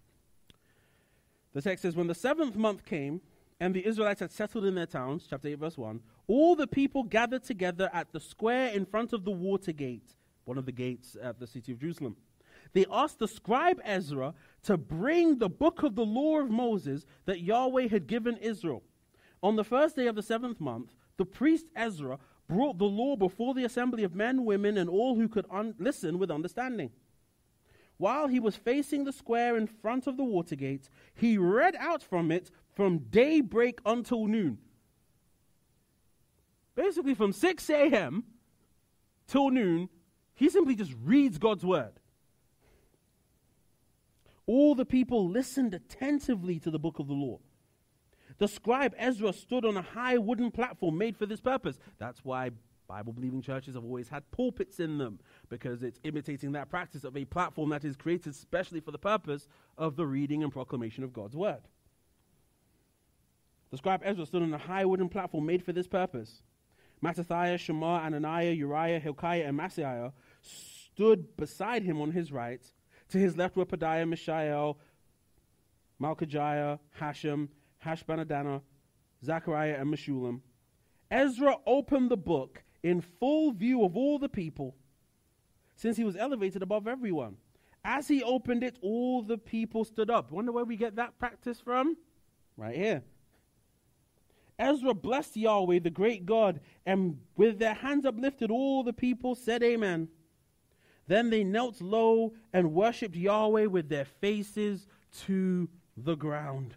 [1.53, 3.21] The text says, When the seventh month came,
[3.59, 7.03] and the Israelites had settled in their towns, chapter 8, verse 1, all the people
[7.03, 11.15] gathered together at the square in front of the water gate, one of the gates
[11.21, 12.15] at the city of Jerusalem.
[12.73, 17.41] They asked the scribe Ezra to bring the book of the law of Moses that
[17.41, 18.81] Yahweh had given Israel.
[19.43, 22.17] On the first day of the seventh month, the priest Ezra
[22.49, 26.19] brought the law before the assembly of men, women, and all who could un- listen
[26.19, 26.89] with understanding.
[27.97, 32.01] While he was facing the square in front of the water gate, he read out
[32.01, 34.57] from it from daybreak until noon.
[36.75, 38.23] Basically, from 6 a.m.
[39.27, 39.89] till noon,
[40.33, 41.99] he simply just reads God's word.
[44.45, 47.39] All the people listened attentively to the book of the law.
[48.39, 51.77] The scribe Ezra stood on a high wooden platform made for this purpose.
[51.97, 52.51] That's why
[52.87, 57.15] Bible believing churches have always had pulpits in them because it's imitating that practice of
[57.15, 59.47] a platform that is created specially for the purpose
[59.77, 61.61] of the reading and proclamation of God's word.
[63.71, 66.41] The scribe Ezra stood on a high wooden platform made for this purpose.
[67.03, 72.65] Mattithiah, Shema, Anaiah, Uriah, Hilkiah, and Maaseiah stood beside him on his right.
[73.09, 74.79] To his left were Pedaiah, Mishael,
[76.01, 77.49] Malchijah, Hashum,
[77.85, 78.61] Hashbaddanah,
[79.23, 80.41] Zechariah, and Meshullam.
[81.11, 84.75] Ezra opened the book in full view of all the people,
[85.75, 87.37] since he was elevated above everyone.
[87.83, 90.31] As he opened it, all the people stood up.
[90.31, 91.97] Wonder where we get that practice from?
[92.57, 93.03] Right here.
[94.59, 99.63] Ezra blessed Yahweh, the great God, and with their hands uplifted, all the people said,
[99.63, 100.09] Amen.
[101.07, 104.85] Then they knelt low and worshipped Yahweh with their faces
[105.25, 106.75] to the ground.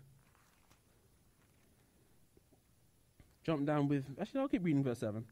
[3.44, 5.24] Jump down with, actually, I'll keep reading verse 7.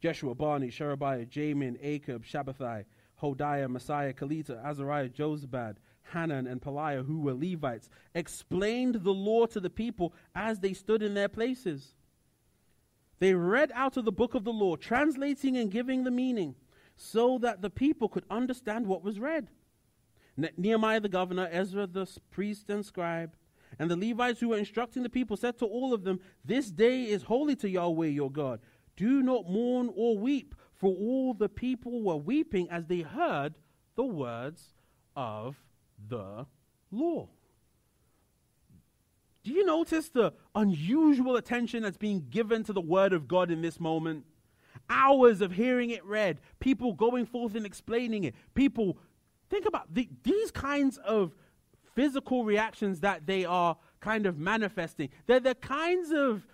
[0.00, 2.84] Jeshua, Bani, Sherebiah, Jamin, Akkub, Shabbethai,
[3.22, 5.76] Hodiah, Maaseiah, Kelita, Azariah, Jozabad,
[6.12, 11.02] Hanan, and Pelaiah, who were Levites, explained the law to the people as they stood
[11.02, 11.94] in their places.
[13.20, 16.56] They read out of the book of the law, translating and giving the meaning,
[16.96, 19.48] so that the people could understand what was read.
[20.36, 23.32] Ne- Nehemiah the governor, Ezra the priest and scribe,
[23.78, 27.04] and the Levites who were instructing the people said to all of them, This day
[27.04, 28.60] is holy to Yahweh your God.
[28.96, 33.54] Do not mourn or weep, for all the people were weeping as they heard
[33.94, 34.74] the words
[35.16, 35.56] of
[36.08, 36.46] the
[36.90, 37.28] law.
[39.44, 43.60] Do you notice the unusual attention that's being given to the word of God in
[43.60, 44.24] this moment?
[44.88, 48.98] Hours of hearing it read, people going forth and explaining it, people
[49.50, 51.34] think about the, these kinds of
[51.94, 55.08] physical reactions that they are kind of manifesting.
[55.26, 56.46] They're the kinds of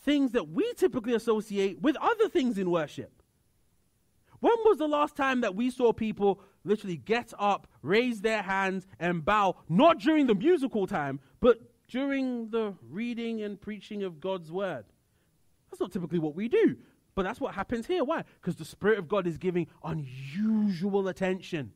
[0.00, 3.22] things that we typically associate with other things in worship.
[4.40, 8.86] When was the last time that we saw people literally get up, raise their hands,
[9.00, 11.58] and bow, not during the musical time, but
[11.88, 14.84] during the reading and preaching of God's word?
[15.70, 16.76] That's not typically what we do,
[17.14, 18.04] but that's what happens here.
[18.04, 18.24] Why?
[18.40, 21.72] Because the Spirit of God is giving unusual attention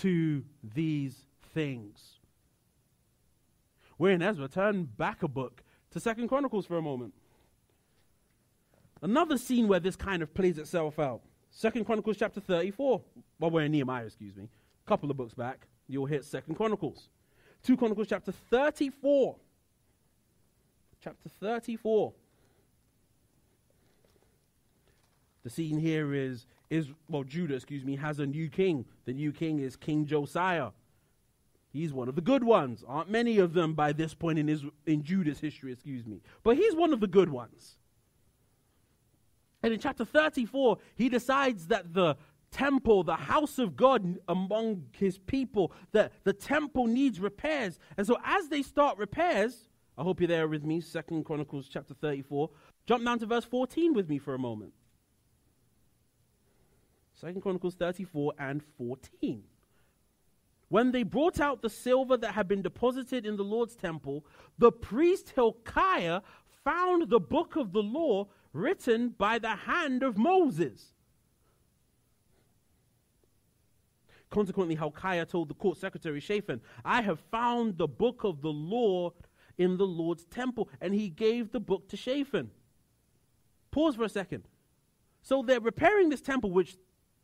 [0.00, 1.24] to these
[1.54, 2.18] things.
[3.98, 4.48] We're in Ezra.
[4.48, 7.14] Turn back a book to Second Chronicles for a moment.
[9.00, 11.22] Another scene where this kind of plays itself out.
[11.50, 13.02] Second Chronicles chapter 34.
[13.38, 14.44] Well, we're in Nehemiah, excuse me.
[14.44, 17.08] A couple of books back, you'll hit Second Chronicles.
[17.64, 19.36] 2 Chronicles chapter 34.
[21.02, 22.12] Chapter 34.
[25.42, 28.86] The scene here is, is well, Judah, excuse me, has a new king.
[29.04, 30.70] The new king is King Josiah.
[31.70, 32.82] He's one of the good ones.
[32.88, 36.22] Aren't many of them by this point in, his, in Judah's history, excuse me.
[36.42, 37.76] But he's one of the good ones.
[39.62, 42.16] And in chapter 34, he decides that the
[42.50, 47.78] temple, the house of God among his people, that the temple needs repairs.
[47.98, 51.92] And so as they start repairs, I hope you're there with me, Second Chronicles chapter
[51.92, 52.48] 34.
[52.86, 54.72] Jump down to verse 14 with me for a moment.
[57.22, 59.44] Second Chronicles 34 and 14.
[60.68, 64.26] When they brought out the silver that had been deposited in the Lord's temple,
[64.58, 66.22] the priest Hilkiah
[66.64, 70.94] found the book of the law written by the hand of Moses.
[74.30, 79.12] Consequently, Hilkiah told the court secretary Shaphan, I have found the book of the law
[79.58, 80.68] in the Lord's temple.
[80.80, 82.50] And he gave the book to Shaphan.
[83.70, 84.48] Pause for a second.
[85.22, 86.76] So they're repairing this temple, which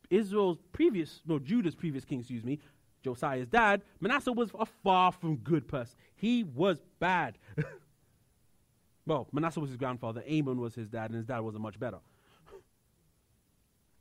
[0.09, 2.59] Israel's previous, no, Judah's previous king, excuse me,
[3.03, 5.95] Josiah's dad, Manasseh was a far from good person.
[6.15, 7.37] He was bad.
[9.05, 11.99] well, Manasseh was his grandfather, Amon was his dad, and his dad wasn't much better.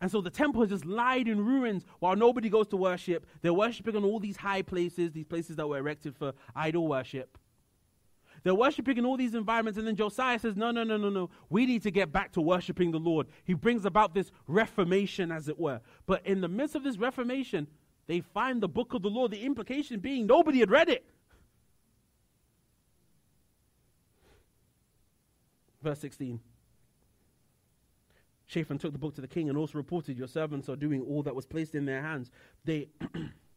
[0.00, 3.26] And so the temple is just lied in ruins while nobody goes to worship.
[3.42, 7.36] They're worshiping on all these high places, these places that were erected for idol worship.
[8.42, 11.30] They're worshiping in all these environments, and then Josiah says, No, no, no, no, no.
[11.50, 13.26] We need to get back to worshiping the Lord.
[13.44, 15.80] He brings about this reformation, as it were.
[16.06, 17.66] But in the midst of this reformation,
[18.06, 21.04] they find the book of the law, the implication being nobody had read it.
[25.82, 26.40] Verse 16.
[28.46, 31.22] Shaphan took the book to the king and also reported, Your servants are doing all
[31.22, 32.30] that was placed in their hands.
[32.64, 32.88] They,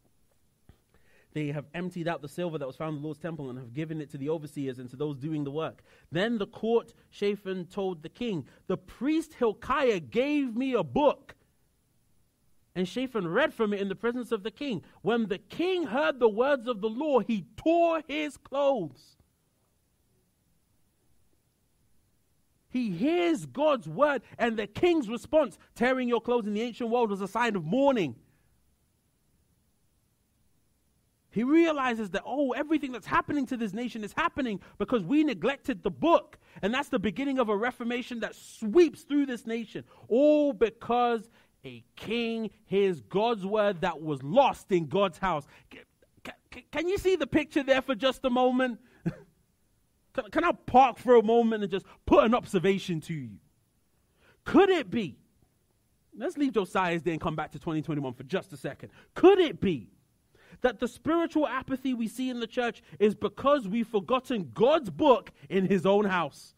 [1.33, 3.73] they have emptied out the silver that was found in the Lord's temple and have
[3.73, 5.83] given it to the overseers and to those doing the work.
[6.11, 11.35] Then the court, Shaphan told the king, The priest Hilkiah gave me a book
[12.75, 14.83] and Shaphan read from it in the presence of the king.
[15.01, 19.17] When the king heard the words of the law, he tore his clothes.
[22.69, 27.09] He hears God's word, and the king's response, tearing your clothes in the ancient world,
[27.09, 28.15] was a sign of mourning.
[31.31, 35.81] He realizes that, oh, everything that's happening to this nation is happening because we neglected
[35.81, 36.37] the book.
[36.61, 39.86] And that's the beginning of a reformation that sweeps through this nation.
[40.09, 41.29] All because
[41.63, 45.47] a king hears God's word that was lost in God's house.
[46.71, 48.79] Can, you see the picture there for just a moment?
[50.13, 53.38] can, can I park for a moment and just put an observation to you?
[54.43, 55.17] Could it be?
[56.17, 58.89] Let's leave Josiah's day and come back to 2021 for just a second.
[59.15, 59.91] Could it be
[60.62, 65.32] that the spiritual apathy we see in the church is because we've forgotten God's book
[65.49, 66.53] in his own house?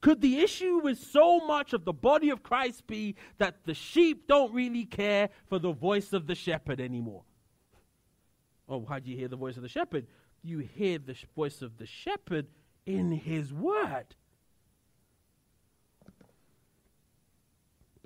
[0.00, 4.28] Could the issue with so much of the body of Christ be that the sheep
[4.28, 7.22] don't really care for the voice of the shepherd anymore?
[8.68, 10.06] Oh, how do you hear the voice of the shepherd?
[10.42, 12.46] You hear the voice of the shepherd
[12.84, 14.14] in his word.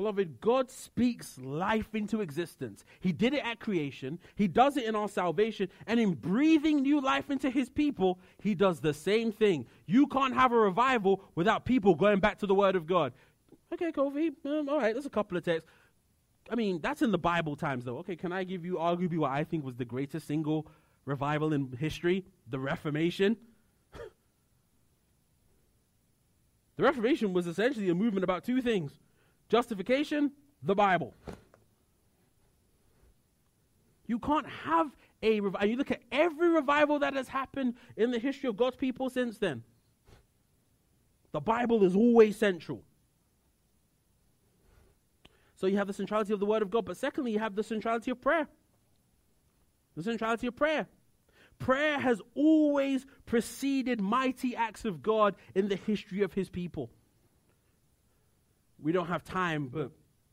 [0.01, 2.87] Beloved, God speaks life into existence.
[3.01, 7.03] He did it at creation, He does it in our salvation, and in breathing new
[7.03, 9.67] life into His people, He does the same thing.
[9.85, 13.13] You can't have a revival without people going back to the Word of God.
[13.75, 15.69] Okay, Kofi, um, all right, there's a couple of texts.
[16.49, 17.99] I mean, that's in the Bible times, though.
[17.99, 20.67] Okay, can I give you arguably what I think was the greatest single
[21.05, 22.25] revival in history?
[22.49, 23.37] The Reformation.
[26.77, 28.93] the Reformation was essentially a movement about two things
[29.51, 30.31] Justification,
[30.63, 31.15] the Bible.
[34.07, 34.91] You can't have
[35.23, 35.69] a revival.
[35.69, 39.39] You look at every revival that has happened in the history of God's people since
[39.39, 39.65] then.
[41.33, 42.83] The Bible is always central.
[45.57, 47.63] So you have the centrality of the Word of God, but secondly, you have the
[47.63, 48.49] centrality of prayer.
[49.97, 50.87] The centrality of prayer.
[51.59, 56.91] Prayer has always preceded mighty acts of God in the history of His people
[58.83, 59.91] we don't have time, but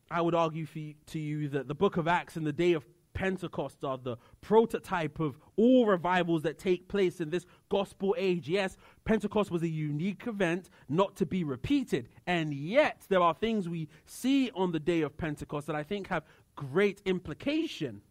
[0.09, 2.85] I would argue you, to you that the book of Acts and the day of
[3.13, 8.47] Pentecost are the prototype of all revivals that take place in this gospel age.
[8.47, 12.09] Yes, Pentecost was a unique event not to be repeated.
[12.27, 16.07] And yet, there are things we see on the day of Pentecost that I think
[16.07, 16.23] have
[16.55, 18.01] great implication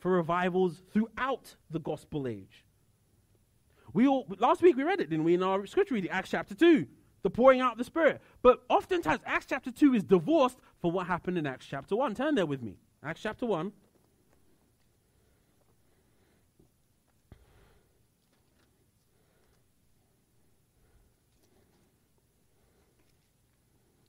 [0.00, 2.64] for revivals throughout the gospel age.
[3.92, 6.54] We all, last week we read it, didn't we, in our scripture reading, Acts chapter
[6.56, 6.86] 2
[7.24, 8.20] the pouring out of the Spirit.
[8.42, 12.14] But oftentimes, Acts chapter 2 is divorced from what happened in Acts chapter 1.
[12.14, 12.76] Turn there with me.
[13.02, 13.72] Acts chapter 1.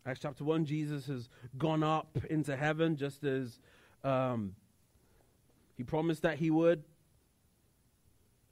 [0.05, 3.59] Acts chapter 1, Jesus has gone up into heaven just as
[4.03, 4.55] um,
[5.77, 6.83] he promised that he would.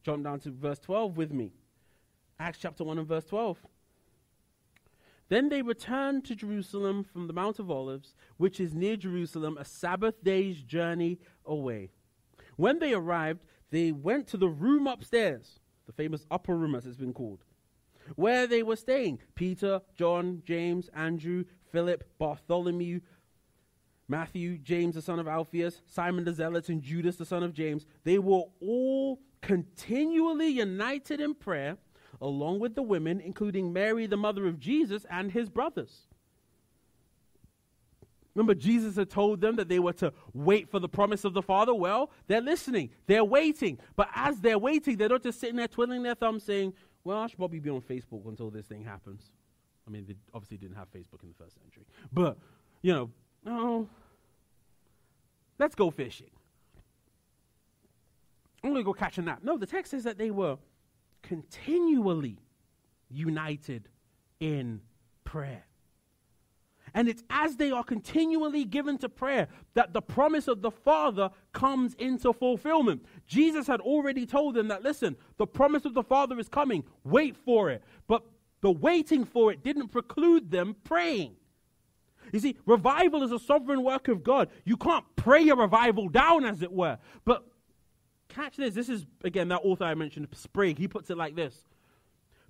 [0.04, 1.52] Jump down to verse 12 with me.
[2.40, 3.60] Acts chapter 1 and verse 12.
[5.34, 9.66] Then they returned to Jerusalem from the Mount of Olives, which is near Jerusalem, a
[9.66, 11.90] Sabbath day's journey away.
[12.56, 16.98] When they arrived, they went to the room upstairs, the famous upper room as it's
[16.98, 17.46] been called,
[18.16, 23.00] where they were staying Peter, John, James, Andrew, Philip, Bartholomew,
[24.08, 27.88] Matthew, James the son of Alphaeus, Simon the Zealot, and Judas the son of James.
[28.04, 31.80] They were all continually united in prayer
[32.24, 36.08] along with the women, including Mary, the mother of Jesus, and his brothers.
[38.34, 41.42] Remember, Jesus had told them that they were to wait for the promise of the
[41.42, 41.74] Father.
[41.74, 43.78] Well, they're listening, they're waiting.
[43.96, 47.28] But as they're waiting, they're not just sitting there twiddling their thumbs saying, Well, I
[47.28, 49.30] should probably be on Facebook until this thing happens.
[49.86, 51.86] I mean, they obviously didn't have Facebook in the first century.
[52.12, 52.38] But,
[52.82, 53.12] you know,
[53.46, 53.88] oh,
[55.60, 56.32] let's go fishing.
[58.64, 59.40] I'm going to go catch a nap.
[59.44, 60.58] No, the text says that they were
[61.24, 62.38] continually
[63.10, 63.90] united
[64.40, 64.82] in
[65.24, 65.66] prayer.
[66.94, 71.32] And it's as they are continually given to prayer that the promise of the Father
[71.52, 73.04] comes into fulfillment.
[73.26, 77.36] Jesus had already told them that, listen, the promise of the Father is coming, wait
[77.36, 77.84] for it.
[78.08, 78.24] But
[78.62, 81.36] the waiting for it didn't preclude them praying.
[82.32, 84.50] You see, revival is a sovereign work of God.
[84.64, 86.98] You can't pray a revival down, as it were.
[87.26, 87.46] But
[88.34, 88.74] Catch this.
[88.74, 90.78] This is, again, that author I mentioned, Sprague.
[90.78, 91.64] He puts it like this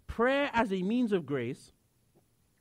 [0.07, 1.71] Prayer as a means of grace,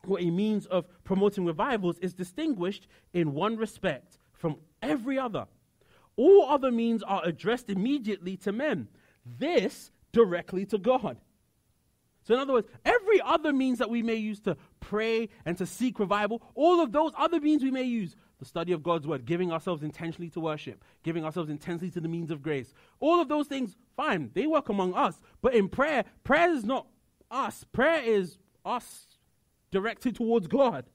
[0.07, 5.47] or a means of promoting revivals, is distinguished in one respect from every other.
[6.16, 8.89] All other means are addressed immediately to men,
[9.25, 11.18] this directly to God.
[12.25, 15.66] So, in other words, every other means that we may use to pray and to
[15.66, 19.24] seek revival, all of those other means we may use the study of God's word,
[19.24, 22.74] giving ourselves intentionally to worship, giving ourselves intensely to the means of grace.
[22.99, 25.22] All of those things, fine, they work among us.
[25.40, 26.88] But in prayer, prayer is not
[27.30, 29.07] us, prayer is us
[29.70, 30.86] directed towards God.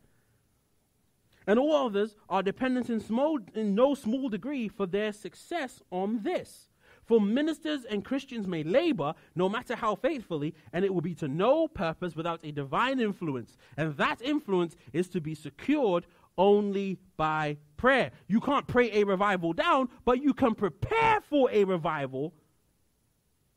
[1.47, 6.23] And all others are dependent in, small, in no small degree for their success on
[6.23, 6.67] this.
[7.07, 11.29] For ministers and Christians may labor, no matter how faithfully, and it will be to
[11.29, 13.55] no purpose without a divine influence.
[13.77, 16.05] And that influence is to be secured
[16.37, 18.11] only by prayer.
[18.27, 22.33] You can't pray a revival down, but you can prepare for a revival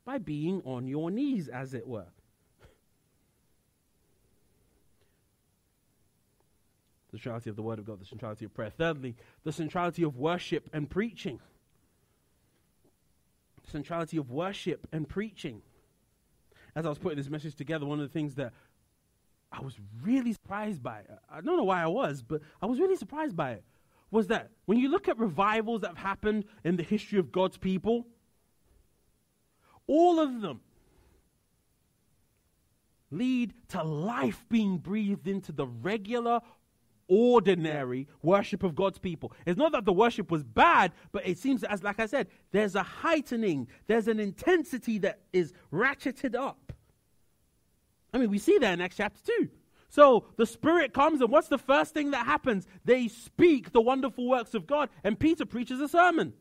[0.05, 2.07] by being on your knees, as it were.
[7.11, 8.69] The centrality of the Word of God, the centrality of prayer.
[8.69, 11.39] Thirdly, the centrality of worship and preaching.
[13.69, 15.61] Centrality of worship and preaching.
[16.73, 18.53] As I was putting this message together, one of the things that
[19.51, 21.09] I was really surprised by it.
[21.29, 23.63] I don't know why I was, but I was really surprised by it.
[24.11, 27.57] was that when you look at revivals that have happened in the history of God's
[27.57, 28.05] people,
[29.87, 30.59] all of them
[33.09, 36.41] lead to life being breathed into the regular,
[37.07, 39.33] ordinary worship of God's people.
[39.45, 42.75] It's not that the worship was bad, but it seems as, like I said, there's
[42.75, 46.71] a heightening, there's an intensity that is ratcheted up.
[48.13, 49.49] I mean, we see that in Acts chapter 2.
[49.89, 52.65] So the Spirit comes, and what's the first thing that happens?
[52.85, 56.33] They speak the wonderful works of God, and Peter preaches a sermon.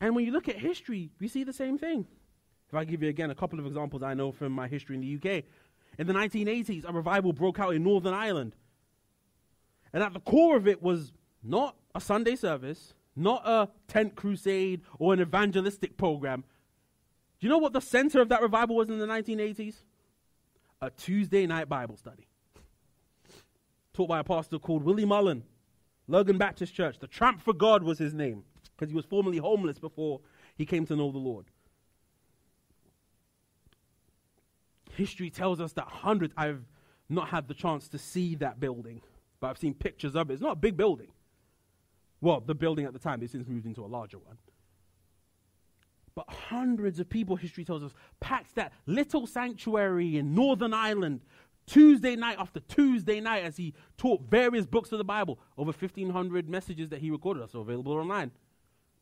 [0.00, 2.06] And when you look at history, we see the same thing.
[2.68, 5.00] If I give you again a couple of examples I know from my history in
[5.00, 5.44] the UK.
[5.96, 8.56] In the 1980s, a revival broke out in Northern Ireland.
[9.92, 14.82] And at the core of it was not a Sunday service, not a tent crusade
[14.98, 16.42] or an evangelistic program.
[17.44, 19.74] Do you know what the center of that revival was in the 1980s?
[20.80, 22.26] A Tuesday night Bible study.
[23.92, 25.42] Taught by a pastor called Willie Mullan,
[26.08, 26.98] Lurgan Baptist Church.
[26.98, 30.22] The Tramp for God was his name because he was formerly homeless before
[30.56, 31.44] he came to know the Lord.
[34.92, 36.64] History tells us that hundreds, I've
[37.10, 39.02] not had the chance to see that building,
[39.40, 40.32] but I've seen pictures of it.
[40.32, 41.12] It's not a big building.
[42.22, 44.38] Well, the building at the time, they since moved into a larger one.
[46.14, 51.22] But hundreds of people, history tells us, packed that little sanctuary in Northern Ireland
[51.66, 55.40] Tuesday night after Tuesday night as he taught various books of the Bible.
[55.58, 58.30] Over 1,500 messages that he recorded are available online.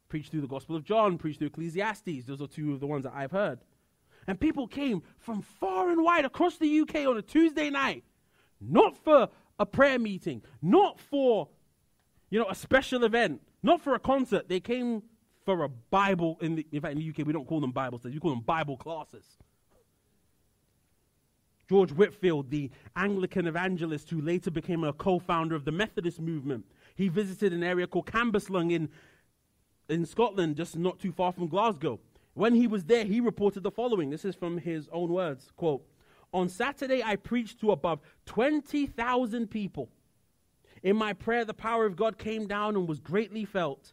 [0.08, 2.26] Preached through the Gospel of John, preached through Ecclesiastes.
[2.26, 3.60] Those are two of the ones that I've heard.
[4.26, 8.04] And people came from far and wide across the UK on a Tuesday night,
[8.60, 11.48] not for a prayer meeting, not for,
[12.30, 14.48] you know, a special event, not for a concert.
[14.48, 15.02] They came
[15.44, 16.38] for a Bible.
[16.40, 18.30] In, the, in fact, in the UK, we don't call them Bible studies, we call
[18.30, 19.24] them Bible classes.
[21.68, 26.66] George Whitefield, the Anglican evangelist who later became a co founder of the Methodist movement,
[26.94, 28.88] he visited an area called Cambuslang in,
[29.88, 31.98] in Scotland, just not too far from Glasgow.
[32.34, 34.10] When he was there, he reported the following.
[34.10, 35.50] This is from his own words.
[35.56, 35.86] Quote,
[36.32, 39.88] On Saturday, I preached to above 20,000 people.
[40.82, 43.92] In my prayer, the power of God came down and was greatly felt.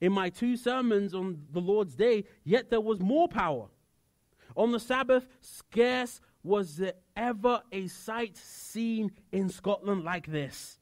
[0.00, 3.66] In my two sermons on the Lord's day, yet there was more power.
[4.56, 10.78] On the Sabbath, scarce was there ever a sight seen in Scotland like this.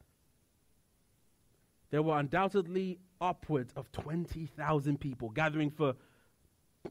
[1.90, 5.94] There were undoubtedly upwards of 20,000 people gathering for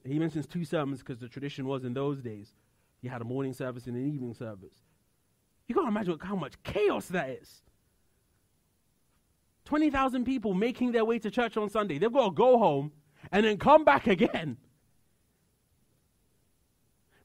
[0.04, 2.54] he mentions two sermons because the tradition was in those days
[3.02, 4.74] you had a morning service and an evening service.
[5.68, 7.62] You can't imagine how much chaos that is.
[9.66, 11.98] 20,000 people making their way to church on Sunday.
[11.98, 12.92] They've got to go home
[13.32, 14.58] and then come back again.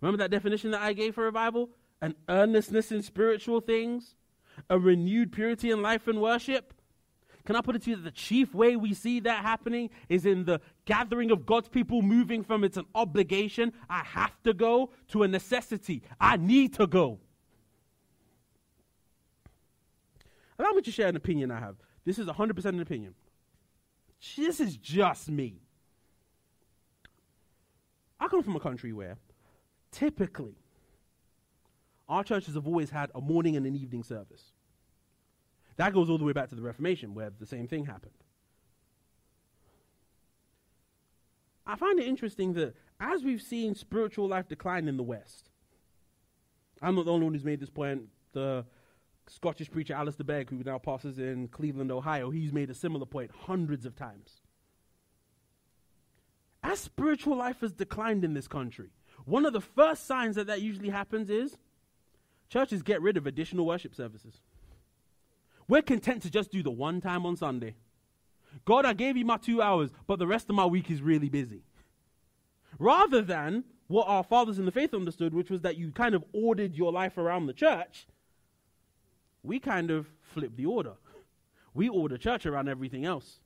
[0.01, 1.71] Remember that definition that I gave for revival?
[2.01, 4.15] An earnestness in spiritual things,
[4.71, 6.73] a renewed purity in life and worship.
[7.45, 10.25] Can I put it to you that the chief way we see that happening is
[10.25, 14.91] in the gathering of God's people moving from it's an obligation, I have to go,
[15.09, 17.19] to a necessity, I need to go.
[20.59, 21.77] Allow me to share an opinion I have.
[22.11, 23.15] This is 100% an opinion.
[24.37, 25.61] This is just me.
[28.19, 29.17] I come from a country where
[29.93, 30.57] typically
[32.09, 34.51] our churches have always had a morning and an evening service.
[35.77, 38.19] That goes all the way back to the Reformation, where the same thing happened.
[41.65, 45.49] I find it interesting that as we've seen spiritual life decline in the West,
[46.83, 48.09] I'm not the only one who's made this point.
[48.33, 48.65] The
[49.31, 53.31] Scottish preacher Alistair Begg, who now pastors in Cleveland, Ohio, he's made a similar point
[53.47, 54.41] hundreds of times.
[56.65, 58.91] As spiritual life has declined in this country,
[59.25, 61.57] one of the first signs that that usually happens is
[62.49, 64.41] churches get rid of additional worship services.
[65.69, 67.77] We're content to just do the one time on Sunday.
[68.65, 71.29] God, I gave you my two hours, but the rest of my week is really
[71.29, 71.63] busy.
[72.81, 76.25] Rather than what our fathers in the faith understood, which was that you kind of
[76.33, 78.09] ordered your life around the church,
[79.43, 80.95] we kind of flip the order.
[81.75, 83.41] We order church around everything else.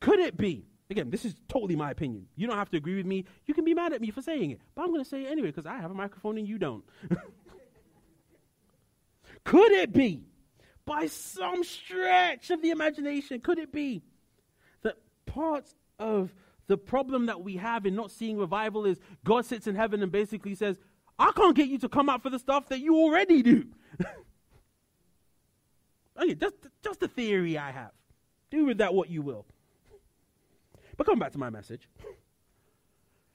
[0.00, 0.66] Could it be?
[0.88, 2.26] Again, this is totally my opinion.
[2.36, 3.24] You don't have to agree with me.
[3.46, 5.30] You can be mad at me for saying it, but I'm going to say it
[5.30, 6.84] anyway because I have a microphone and you don't.
[9.44, 10.24] Could it be
[10.84, 14.02] by some stretch of the imagination, could it be
[14.82, 14.96] that
[15.26, 16.32] part of
[16.68, 20.10] the problem that we have in not seeing revival is God sits in heaven and
[20.10, 20.78] basically says,
[21.18, 23.66] I can't get you to come out for the stuff that you already do.
[26.18, 27.92] okay, just, just a theory I have.
[28.50, 29.46] Do with that what you will.
[30.96, 31.88] But coming back to my message.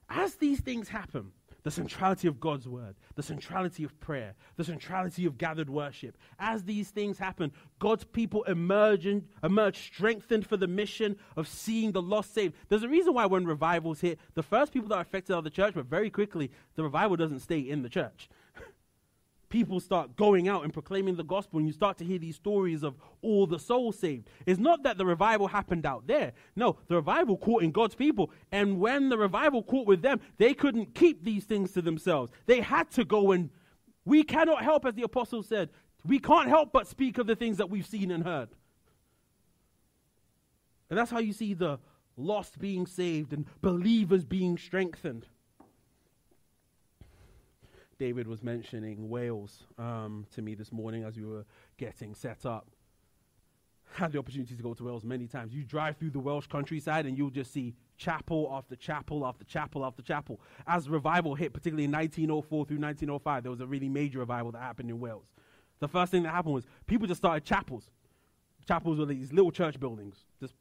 [0.09, 1.31] As these things happen,
[1.63, 6.17] the centrality of God's word, the centrality of prayer, the centrality of gathered worship.
[6.39, 9.07] As these things happen, God's people emerge,
[9.43, 12.55] emerge strengthened for the mission of seeing the lost saved.
[12.67, 15.49] There's a reason why when revivals hit, the first people that are affected are the
[15.49, 18.27] church, but very quickly, the revival doesn't stay in the church
[19.51, 22.81] people start going out and proclaiming the gospel, and you start to hear these stories
[22.81, 24.27] of all the souls saved.
[24.47, 26.33] It's not that the revival happened out there.
[26.55, 28.31] No, the revival caught in God's people.
[28.51, 32.31] And when the revival caught with them, they couldn't keep these things to themselves.
[32.47, 33.51] They had to go and
[34.05, 35.69] we cannot help, as the apostle said,
[36.05, 38.49] we can't help but speak of the things that we've seen and heard.
[40.89, 41.79] And that's how you see the
[42.17, 45.27] lost being saved and believers being strengthened.
[48.01, 51.45] David was mentioning Wales um, to me this morning as we were
[51.77, 52.65] getting set up.
[53.93, 55.53] Had the opportunity to go to Wales many times.
[55.53, 59.85] You drive through the Welsh countryside and you'll just see chapel after chapel after chapel
[59.85, 60.41] after chapel.
[60.65, 64.63] As revival hit, particularly in 1904 through 1905, there was a really major revival that
[64.63, 65.27] happened in Wales.
[65.79, 67.91] The first thing that happened was people just started chapels.
[68.67, 70.25] Chapels were these little church buildings.
[70.39, 70.55] Just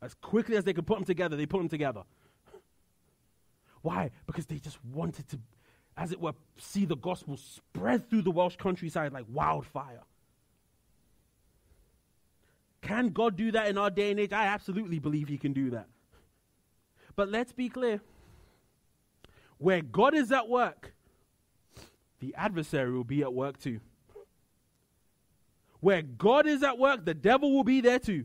[0.00, 2.04] as quickly as they could put them together, they put them together.
[3.82, 4.12] Why?
[4.26, 5.38] Because they just wanted to
[5.96, 10.02] as it were, see the gospel spread through the Welsh countryside like wildfire.
[12.82, 14.32] Can God do that in our day and age?
[14.32, 15.86] I absolutely believe He can do that.
[17.16, 18.00] But let's be clear
[19.58, 20.92] where God is at work,
[22.20, 23.80] the adversary will be at work too.
[25.80, 28.24] Where God is at work, the devil will be there too.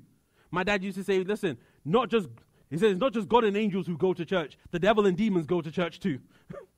[0.51, 2.30] My dad used to say, listen, not just,
[2.70, 5.45] he says, not just God and angels who go to church, the devil and demons
[5.45, 6.20] go to church too.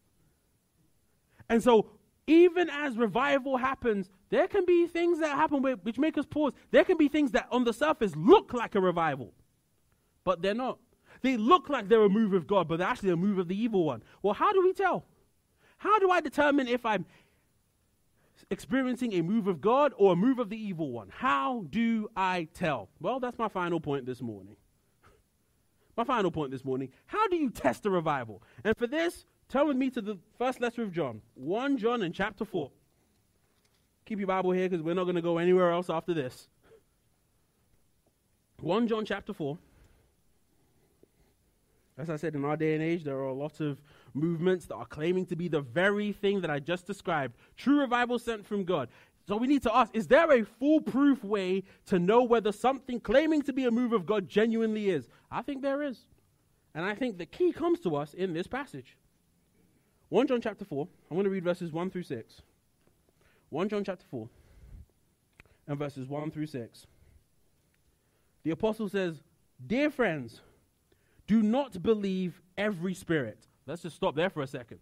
[1.51, 1.87] And so,
[2.27, 6.53] even as revival happens, there can be things that happen which make us pause.
[6.71, 9.33] There can be things that on the surface look like a revival,
[10.23, 10.79] but they're not.
[11.21, 13.61] They look like they're a move of God, but they're actually a move of the
[13.61, 14.01] evil one.
[14.23, 15.03] Well, how do we tell?
[15.77, 17.05] How do I determine if I'm
[18.49, 21.09] experiencing a move of God or a move of the evil one?
[21.11, 22.87] How do I tell?
[23.01, 24.55] Well, that's my final point this morning.
[25.97, 26.89] My final point this morning.
[27.07, 28.41] How do you test a revival?
[28.63, 32.13] And for this, Turn with me to the first letter of John, 1 John in
[32.13, 32.71] chapter 4.
[34.05, 36.47] Keep your Bible here because we're not going to go anywhere else after this.
[38.61, 39.57] 1 John chapter 4.
[41.97, 43.81] As I said, in our day and age, there are a lot of
[44.13, 48.19] movements that are claiming to be the very thing that I just described true revival
[48.19, 48.87] sent from God.
[49.27, 53.41] So we need to ask is there a foolproof way to know whether something claiming
[53.41, 55.09] to be a move of God genuinely is?
[55.29, 55.99] I think there is.
[56.73, 58.95] And I think the key comes to us in this passage.
[60.11, 62.41] 1 John chapter 4, I'm going to read verses 1 through 6.
[63.47, 64.27] 1 John chapter 4
[65.67, 66.85] and verses 1 through 6.
[68.43, 69.21] The apostle says,
[69.65, 70.41] Dear friends,
[71.27, 73.47] do not believe every spirit.
[73.65, 74.79] Let's just stop there for a second.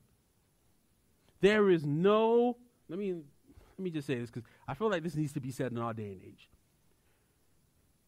[1.42, 2.58] There is no,
[2.90, 3.24] let me, let
[3.78, 5.94] me just say this because I feel like this needs to be said in our
[5.94, 6.50] day and age.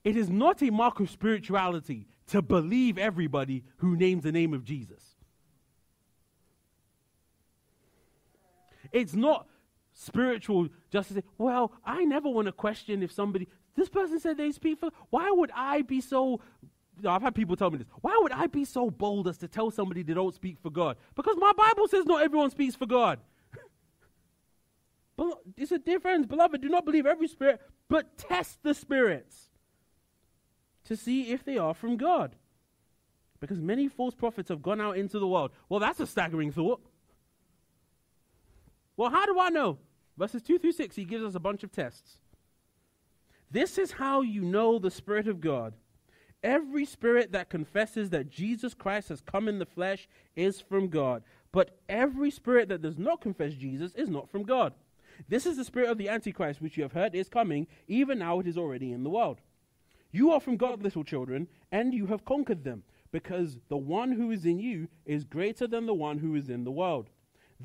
[0.04, 4.64] It is not a mark of spirituality to believe everybody who names the name of
[4.64, 5.11] Jesus.
[8.92, 9.48] It's not
[9.94, 14.38] spiritual just to say, well, I never want to question if somebody, this person said
[14.38, 16.42] they speak for, why would I be so,
[17.08, 19.72] I've had people tell me this, why would I be so bold as to tell
[19.72, 20.98] somebody they don't speak for God?
[21.16, 23.20] Because my Bible says not everyone speaks for God.
[25.18, 26.62] but it's a difference, beloved.
[26.62, 29.50] Do not believe every spirit, but test the spirits
[30.86, 32.36] to see if they are from God.
[33.40, 35.52] Because many false prophets have gone out into the world.
[35.68, 36.82] Well, that's a staggering thought.
[38.98, 39.78] Well, how do I know?
[40.18, 42.20] Verses 2 through 6, he gives us a bunch of tests.
[43.50, 45.74] This is how you know the Spirit of God.
[46.44, 51.22] Every spirit that confesses that Jesus Christ has come in the flesh is from God,
[51.52, 54.74] but every spirit that does not confess Jesus is not from God.
[55.30, 57.68] This is the spirit of the Antichrist, which you have heard is coming.
[57.88, 59.40] Even now it is already in the world.
[60.12, 64.32] You are from God, little children, and you have conquered them, because the one who
[64.32, 67.12] is in you is greater than the one who is in the world.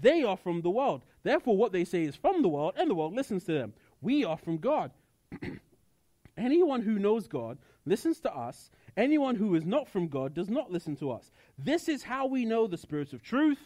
[0.00, 1.04] They are from the world.
[1.22, 3.74] Therefore, what they say is from the world, and the world listens to them.
[4.00, 4.92] We are from God.
[6.36, 8.70] Anyone who knows God listens to us.
[8.96, 11.30] Anyone who is not from God does not listen to us.
[11.58, 13.60] This is how we know the spirit of truth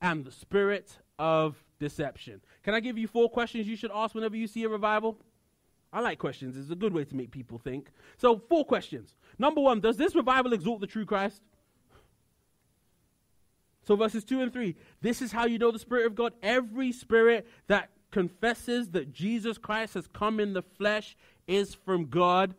[0.00, 2.40] and the spirit of deception.
[2.62, 5.18] Can I give you four questions you should ask whenever you see a revival?
[5.92, 6.56] I like questions.
[6.56, 7.90] It's a good way to make people think.
[8.18, 9.14] So, four questions.
[9.38, 11.42] Number one, does this revival exalt the true Christ?
[13.86, 16.32] So, verses 2 and 3 this is how you know the Spirit of God.
[16.42, 21.16] Every spirit that confesses that Jesus Christ has come in the flesh
[21.46, 22.54] is from God.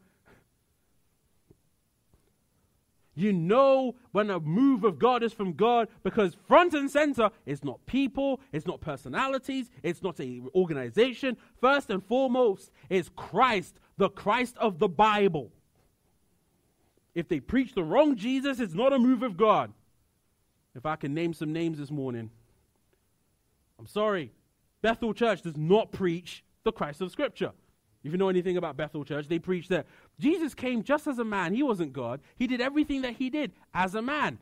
[3.16, 7.64] You know when a move of God is from God because front and center is
[7.64, 11.36] not people, it's not personalities, it's not a organization.
[11.60, 15.52] First and foremost is Christ, the Christ of the Bible.
[17.16, 19.74] If they preach the wrong Jesus, it's not a move of God.
[20.78, 22.30] If I can name some names this morning,
[23.80, 24.32] I'm sorry.
[24.82, 27.52] Bethel Church does not preach the Christ of Scripture.
[28.04, 29.88] If you know anything about Bethel Church, they preach that
[30.20, 31.54] Jesus came just as a man.
[31.54, 32.22] He wasn't God.
[32.36, 34.38] He did everything that he did as a man.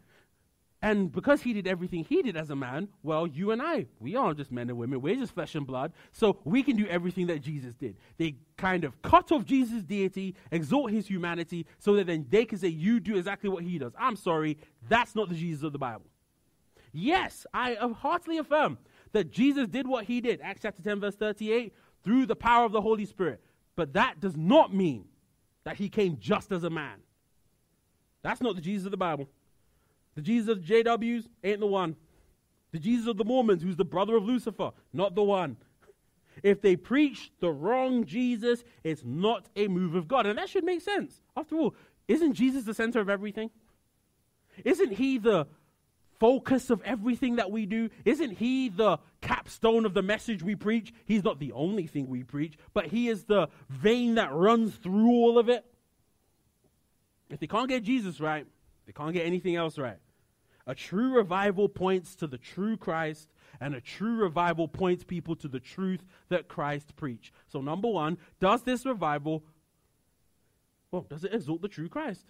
[0.82, 4.16] And because he did everything he did as a man, well, you and I, we
[4.16, 5.02] aren't just men and women.
[5.02, 5.94] We're just flesh and blood.
[6.12, 7.96] So we can do everything that Jesus did.
[8.18, 12.60] They kind of cut off Jesus' deity, exalt his humanity, so that then they can
[12.60, 13.94] say, You do exactly what he does.
[13.98, 14.58] I'm sorry,
[14.88, 16.06] that's not the Jesus of the Bible.
[16.98, 18.78] Yes, I heartily affirm
[19.12, 20.40] that Jesus did what he did.
[20.42, 21.74] Acts chapter 10, verse 38,
[22.06, 23.42] through the power of the Holy Spirit.
[23.76, 25.04] But that does not mean
[25.66, 27.00] that he came just as a man.
[28.22, 29.28] That's not the Jesus of the Bible.
[30.16, 31.98] The Jesus of the JWs ain't the one.
[32.72, 35.58] The Jesus of the Mormons, who's the brother of Lucifer, not the one.
[36.44, 40.28] If they preach the wrong Jesus, it's not a move of God.
[40.28, 41.20] And that should make sense.
[41.36, 41.76] After all,
[42.08, 43.50] isn't Jesus the center of everything?
[44.64, 45.48] Isn't he the
[46.20, 47.90] focus of everything that we do?
[48.04, 50.94] Isn't He the capstone of the message we preach?
[51.06, 55.12] He's not the only thing we preach, but He is the vein that runs through
[55.12, 55.66] all of it.
[57.30, 58.46] If they can't get Jesus right,
[58.86, 59.98] they can't get anything else right.
[60.68, 65.48] A true revival points to the true Christ, and a true revival points people to
[65.48, 67.34] the truth that Christ preached.
[67.48, 69.44] So, number one, does this revival,
[70.92, 72.26] well, does it exalt the true Christ?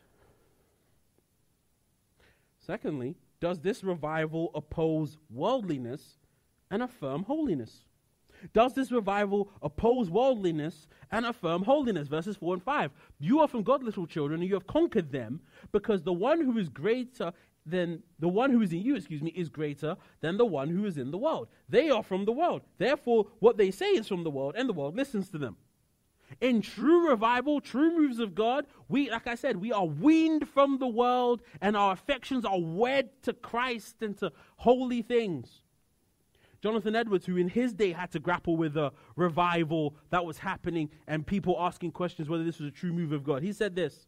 [2.65, 6.17] Secondly, does this revival oppose worldliness
[6.71, 7.83] and affirm holiness?
[8.53, 12.07] Does this revival oppose worldliness and affirm holiness?
[12.07, 12.91] Verses 4 and 5.
[13.19, 16.57] You are from God, little children, and you have conquered them, because the one who
[16.57, 17.33] is greater
[17.65, 20.86] than the one who is in you, excuse me, is greater than the one who
[20.86, 21.47] is in the world.
[21.67, 22.61] They are from the world.
[22.77, 25.57] Therefore, what they say is from the world, and the world listens to them.
[26.41, 30.79] In true revival, true moves of God, we, like I said, we are weaned from
[30.79, 35.61] the world and our affections are wed to Christ and to holy things.
[36.61, 40.89] Jonathan Edwards, who in his day had to grapple with a revival that was happening
[41.07, 44.07] and people asking questions whether this was a true move of God, he said this.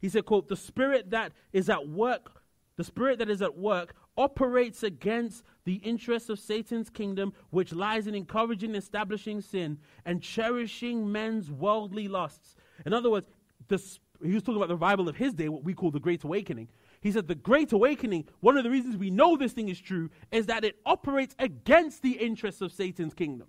[0.00, 2.42] He said, quote, the spirit that is at work,
[2.76, 8.06] the spirit that is at work operates against the interests of Satan's kingdom, which lies
[8.06, 12.54] in encouraging and establishing sin and cherishing men's worldly lusts.
[12.86, 13.26] In other words,
[13.66, 16.22] this, he was talking about the revival of his day, what we call the Great
[16.22, 16.68] Awakening.
[17.00, 20.08] He said the Great Awakening, one of the reasons we know this thing is true
[20.30, 23.48] is that it operates against the interests of Satan's kingdom.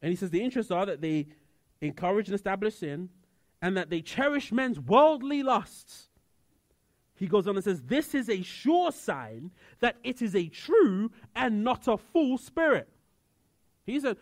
[0.00, 1.26] And he says the interests are that they
[1.80, 3.08] encourage and establish sin
[3.60, 6.08] and that they cherish men's worldly lusts
[7.22, 11.12] he goes on and says, This is a sure sign that it is a true
[11.36, 12.88] and not a false spirit.
[13.86, 14.16] He said,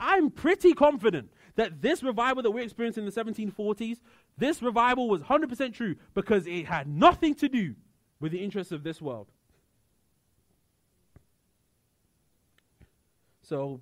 [0.00, 3.98] I'm pretty confident that this revival that we experienced in the 1740s,
[4.36, 7.76] this revival was 100% true because it had nothing to do
[8.18, 9.28] with the interests of this world.
[13.42, 13.80] So,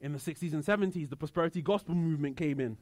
[0.00, 2.78] in the 60s and 70s, the prosperity gospel movement came in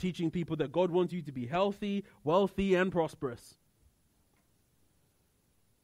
[0.00, 3.56] teaching people that God wants you to be healthy, wealthy, and prosperous.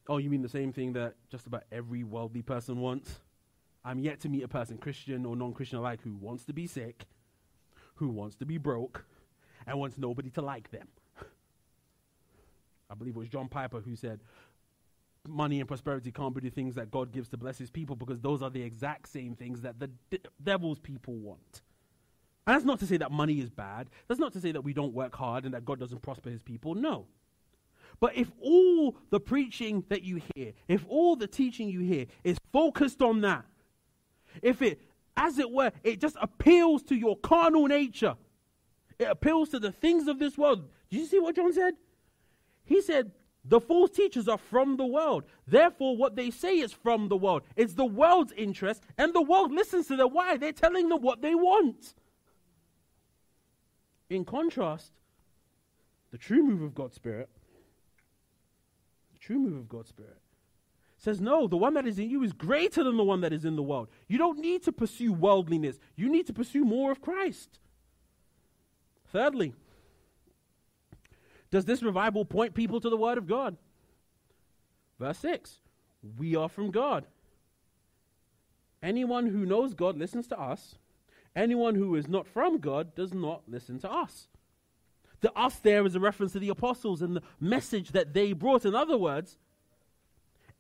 [0.08, 3.20] Oh, you mean the same thing that just about every wealthy person wants?
[3.84, 6.66] I'm yet to meet a person, Christian or non Christian alike, who wants to be
[6.66, 7.06] sick,
[7.96, 9.04] who wants to be broke,
[9.66, 10.88] and wants nobody to like them.
[12.90, 14.20] I believe it was John Piper who said,
[15.28, 18.20] Money and prosperity can't be the things that God gives to bless his people because
[18.20, 21.62] those are the exact same things that the de- devil's people want.
[22.47, 23.88] And that's not to say that money is bad.
[24.07, 26.42] That's not to say that we don't work hard and that God doesn't prosper his
[26.42, 26.74] people.
[26.74, 27.07] No.
[27.99, 32.38] But if all the preaching that you hear, if all the teaching you hear is
[32.53, 33.44] focused on that,
[34.42, 34.80] if it,
[35.16, 38.14] as it were, it just appeals to your carnal nature,
[38.99, 40.68] it appeals to the things of this world.
[40.90, 41.74] Did you see what John said?
[42.64, 43.12] He said,
[43.44, 45.24] the false teachers are from the world.
[45.47, 47.42] Therefore, what they say is from the world.
[47.55, 50.12] It's the world's interest, and the world listens to them.
[50.12, 50.36] Why?
[50.36, 51.94] They're telling them what they want.
[54.09, 54.92] In contrast,
[56.12, 57.28] the true move of God's Spirit,
[59.12, 60.20] the true move of God's Spirit,
[60.98, 63.44] says, No, the one that is in you is greater than the one that is
[63.44, 63.88] in the world.
[64.09, 67.59] You don't need to pursue worldliness, you need to pursue more of Christ.
[69.12, 69.54] Thirdly,
[71.50, 73.57] does this revival point people to the Word of God?
[74.98, 75.59] Verse 6
[76.18, 77.07] We are from God.
[78.82, 80.76] Anyone who knows God listens to us.
[81.37, 84.26] Anyone who is not from God does not listen to us.
[85.20, 88.64] The us there is a reference to the apostles and the message that they brought.
[88.64, 89.37] In other words,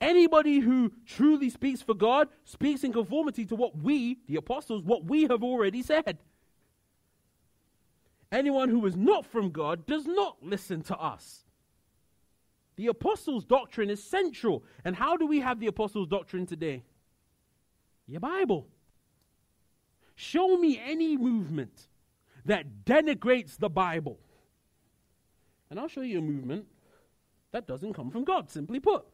[0.02, 5.06] anybody who truly speaks for God speaks in conformity to what we, the apostles, what
[5.06, 6.18] we have already said.
[8.30, 11.44] Anyone who is not from God does not listen to us.
[12.76, 14.62] The apostles' doctrine is central.
[14.84, 16.82] And how do we have the apostles' doctrine today?
[18.06, 18.66] Your Bible.
[20.16, 21.88] Show me any movement
[22.46, 24.18] that denigrates the Bible.
[25.70, 26.66] And I'll show you a movement
[27.52, 29.04] that doesn't come from God, simply put.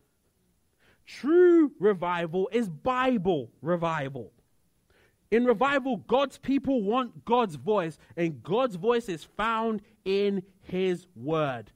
[1.04, 4.32] True revival is Bible revival.
[5.32, 11.72] In revival, God's people want God's voice, and God's voice is found in His Word.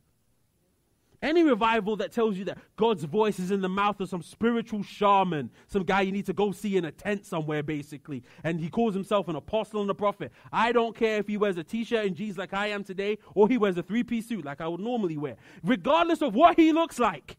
[1.23, 4.83] Any revival that tells you that God's voice is in the mouth of some spiritual
[4.83, 8.69] shaman, some guy you need to go see in a tent somewhere, basically, and he
[8.69, 10.33] calls himself an apostle and a prophet.
[10.53, 13.19] I don't care if he wears a t shirt and jeans like I am today,
[13.35, 16.57] or he wears a three piece suit like I would normally wear, regardless of what
[16.57, 17.37] he looks like.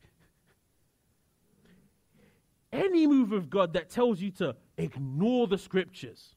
[2.71, 6.36] Any move of God that tells you to ignore the scriptures.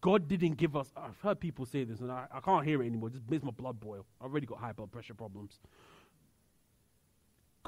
[0.00, 2.86] God didn't give us, I've heard people say this and I, I can't hear it
[2.86, 3.08] anymore.
[3.08, 4.06] It just makes my blood boil.
[4.20, 5.58] I've already got high blood pressure problems.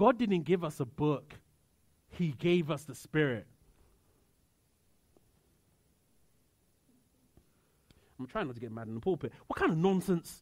[0.00, 1.34] God didn't give us a book,
[2.08, 3.46] He gave us the Spirit.
[8.18, 9.30] I'm trying not to get mad in the pulpit.
[9.46, 10.40] What kind of nonsense?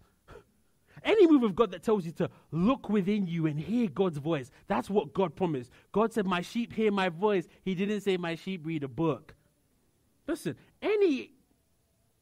[1.02, 4.52] Any move of God that tells you to look within you and hear God's voice,
[4.68, 5.72] that's what God promised.
[5.90, 7.48] God said, My sheep hear my voice.
[7.64, 9.34] He didn't say, My sheep read a book.
[10.28, 11.32] Listen, any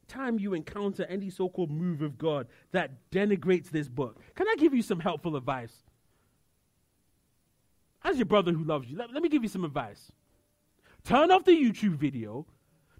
[0.07, 4.55] time you encounter any so called move of God that denigrates this book, can I
[4.57, 5.83] give you some helpful advice?
[8.07, 10.13] As your brother who loves you, let, let me give you some advice.
[11.03, 12.47] Turn off the YouTube video.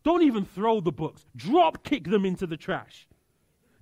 [0.04, 1.26] Don't even throw the books.
[1.34, 3.08] Drop kick them into the trash.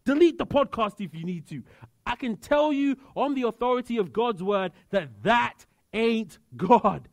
[0.05, 1.63] Delete the podcast if you need to.
[2.05, 7.09] I can tell you on the authority of God's word that that ain't God.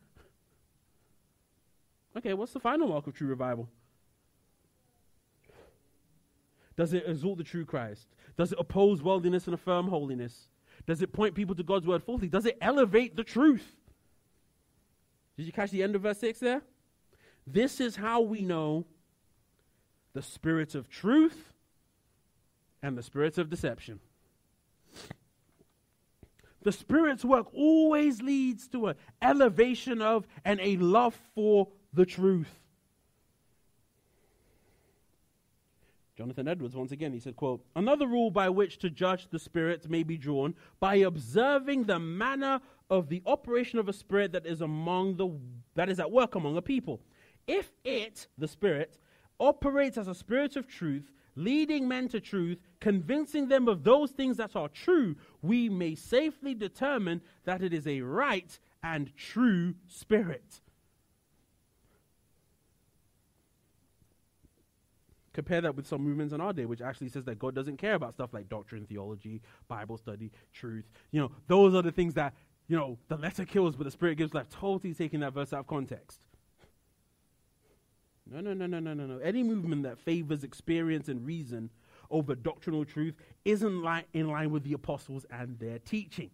[2.15, 3.67] Okay, what's the final mark of true revival?
[6.75, 8.05] Does it exalt the true Christ?
[8.37, 10.49] Does it oppose worldliness and affirm holiness?
[10.85, 12.27] Does it point people to God's word fully?
[12.27, 13.75] Does it elevate the truth?
[15.37, 16.61] Did you catch the end of verse 6 there?
[17.45, 18.85] This is how we know
[20.13, 21.53] the spirit of truth
[22.81, 23.99] and the spirits of deception.
[26.63, 32.59] The Spirit's work always leads to an elevation of and a love for the truth.
[36.15, 39.89] Jonathan Edwards, once again, he said, quote, Another rule by which to judge the Spirit
[39.89, 44.61] may be drawn by observing the manner of the operation of a spirit that is
[44.61, 45.29] among the
[45.75, 47.01] that is at work among a people.
[47.47, 48.97] If it, the Spirit,
[49.39, 54.37] operates as a spirit of truth, leading men to truth, convincing them of those things
[54.37, 60.61] that are true, we may safely determine that it is a right and true spirit.
[65.33, 67.95] Compare that with some movements in our day, which actually says that God doesn't care
[67.95, 70.85] about stuff like doctrine, theology, Bible study, truth.
[71.11, 72.35] You know, those are the things that,
[72.67, 74.49] you know, the letter kills, but the spirit gives life.
[74.49, 76.19] Totally taking that verse out of context.
[78.29, 79.17] No, no, no, no, no, no, no.
[79.19, 81.69] Any movement that favors experience and reason
[82.09, 86.31] over doctrinal truth isn't li- in line with the apostles and their teaching.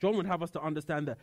[0.00, 1.18] John would have us to understand that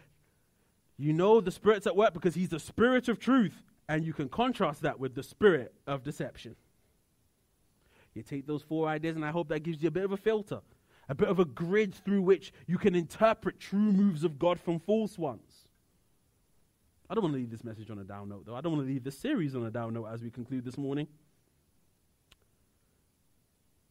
[0.98, 4.30] you know the Spirit's at work because he's the Spirit of truth, and you can
[4.30, 6.56] contrast that with the Spirit of deception.
[8.14, 10.18] You take those four ideas, and I hope that gives you a bit of a
[10.18, 10.62] filter,
[11.10, 14.80] a bit of a grid through which you can interpret true moves of God from
[14.80, 15.68] false ones.
[17.10, 18.56] I don't want to leave this message on a down note, though.
[18.56, 20.78] I don't want to leave this series on a down note as we conclude this
[20.78, 21.08] morning.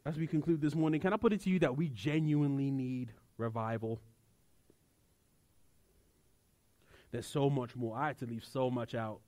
[0.07, 3.13] As we conclude this morning, can I put it to you that we genuinely need
[3.37, 4.01] revival?
[7.11, 7.97] There's so much more.
[7.97, 9.19] I had to leave so much out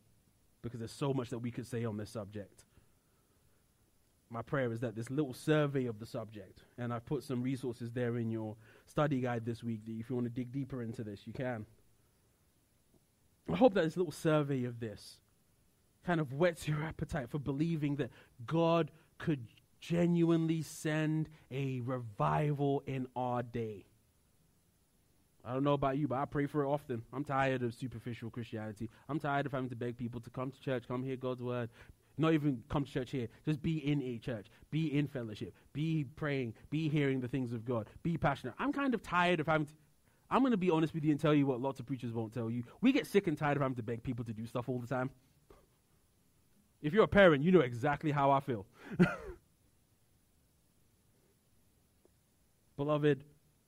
[0.62, 2.64] because there's so much that we could say on this subject.
[4.30, 7.90] My prayer is that this little survey of the subject, and I've put some resources
[7.90, 8.56] there in your
[8.86, 11.66] study guide this week that if you want to dig deeper into this, you can.
[13.52, 15.18] I hope that this little survey of this
[16.06, 18.10] kind of whets your appetite for believing that
[18.46, 19.48] God could
[19.80, 23.84] genuinely send a revival in our day.
[25.44, 27.02] I don't know about you, but I pray for it often.
[27.12, 28.90] I'm tired of superficial Christianity.
[29.08, 31.70] I'm tired of having to beg people to come to church, come hear God's word.
[32.20, 33.28] Not even come to church here.
[33.44, 34.48] Just be in a church.
[34.70, 35.54] Be in fellowship.
[35.72, 36.54] Be praying.
[36.68, 37.88] Be hearing the things of God.
[38.02, 38.54] Be passionate.
[38.58, 39.72] I'm kind of tired of having to.
[40.30, 42.32] I'm going to be honest with you and tell you what lots of preachers won't
[42.32, 42.62] tell you.
[42.80, 44.86] We get sick and tired of having to beg people to do stuff all the
[44.86, 45.10] time.
[46.82, 48.66] If you're a parent, you know exactly how I feel.
[52.76, 53.24] Beloved,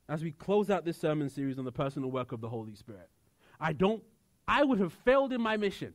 [0.09, 3.09] as we close out this sermon series on the personal work of the Holy Spirit,
[3.59, 4.03] I don't,
[4.46, 5.94] I would have failed in my mission,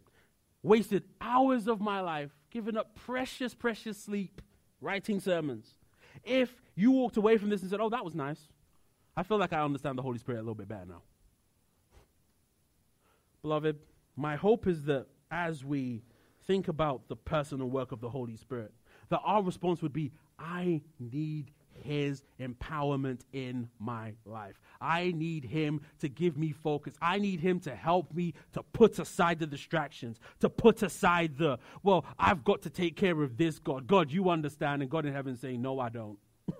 [0.63, 4.41] wasted hours of my life, given up precious, precious sleep,
[4.81, 5.75] writing sermons.
[6.23, 8.47] If you walked away from this and said, Oh, that was nice,
[9.15, 11.03] I feel like I understand the Holy Spirit a little bit better now.
[13.43, 13.77] Beloved,
[14.15, 16.01] my hope is that as we
[16.47, 18.73] think about the personal work of the Holy Spirit,
[19.09, 21.51] that our response would be, I need
[21.83, 24.59] his empowerment in my life.
[24.81, 26.95] I need Him to give me focus.
[27.01, 31.59] I need Him to help me to put aside the distractions, to put aside the,
[31.83, 33.87] well, I've got to take care of this, God.
[33.87, 34.81] God, you understand.
[34.81, 36.17] And God in heaven saying, No, I don't.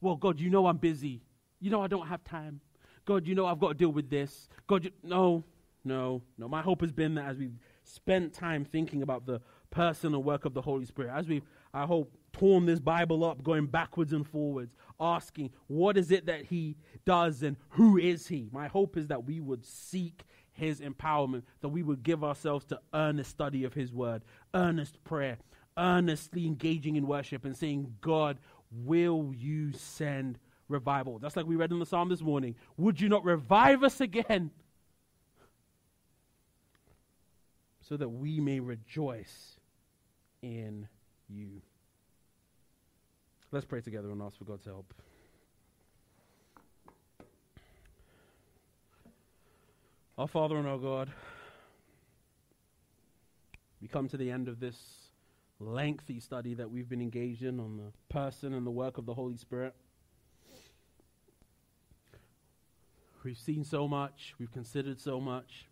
[0.00, 1.22] well, God, you know I'm busy.
[1.60, 2.60] You know I don't have time.
[3.04, 4.48] God, you know I've got to deal with this.
[4.66, 5.42] God, you, no,
[5.84, 6.48] no, no.
[6.48, 9.40] My hope has been that as we've spent time thinking about the
[9.70, 13.66] personal work of the Holy Spirit, as we've, I hope, torn this Bible up, going
[13.66, 18.48] backwards and forwards, asking, what is it that He does and who is He?
[18.52, 22.80] My hope is that we would seek His empowerment, that we would give ourselves to
[22.94, 24.22] earnest study of His Word,
[24.54, 25.38] earnest prayer,
[25.76, 28.38] earnestly engaging in worship and saying, God,
[28.70, 31.18] will you send revival?
[31.18, 32.56] That's like we read in the psalm this morning.
[32.76, 34.50] Would you not revive us again?
[37.80, 39.56] So that we may rejoice
[40.42, 40.88] in
[41.28, 41.62] you.
[43.50, 44.92] Let's pray together and ask for God's help.
[50.18, 51.10] Our Father and our God,
[53.80, 54.76] we come to the end of this
[55.60, 59.14] lengthy study that we've been engaged in on the person and the work of the
[59.14, 59.74] Holy Spirit.
[63.24, 65.68] We've seen so much, we've considered so much.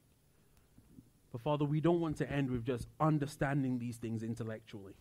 [1.30, 4.94] But Father, we don't want to end with just understanding these things intellectually.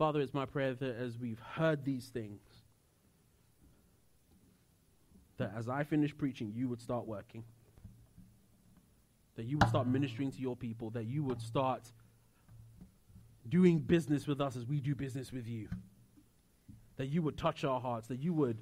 [0.00, 2.40] Father, it's my prayer that as we've heard these things,
[5.36, 7.44] that as I finish preaching, you would start working.
[9.36, 11.82] That you would start ministering to your people, that you would start
[13.46, 15.68] doing business with us as we do business with you.
[16.96, 18.56] That you would touch our hearts, that you would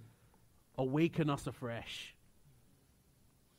[0.76, 2.16] awaken us afresh.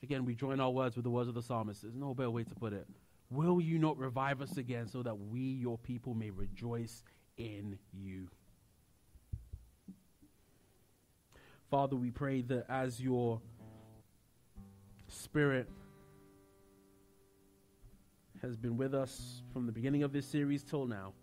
[0.03, 1.84] Again, we join our words with the words of the psalmist.
[1.84, 2.88] There's no better way to put it.
[3.32, 7.05] Will you not revive us again so that we, your people, may rejoice
[7.39, 8.27] in you.
[11.71, 13.41] Father, we pray that as your
[15.07, 15.69] Spirit
[18.41, 21.13] has been with us from the beginning of this series till now,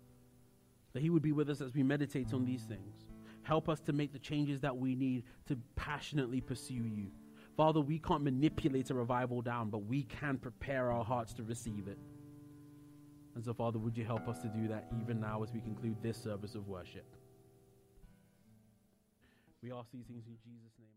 [0.93, 3.07] that He would be with us as we meditate on these things.
[3.43, 7.07] Help us to make the changes that we need to passionately pursue you.
[7.55, 11.87] Father, we can't manipulate a revival down, but we can prepare our hearts to receive
[11.87, 11.97] it.
[13.37, 16.01] And so, Father, would you help us to do that even now as we conclude
[16.01, 17.05] this service of worship?
[19.61, 20.89] We ask these things in Jesus' name.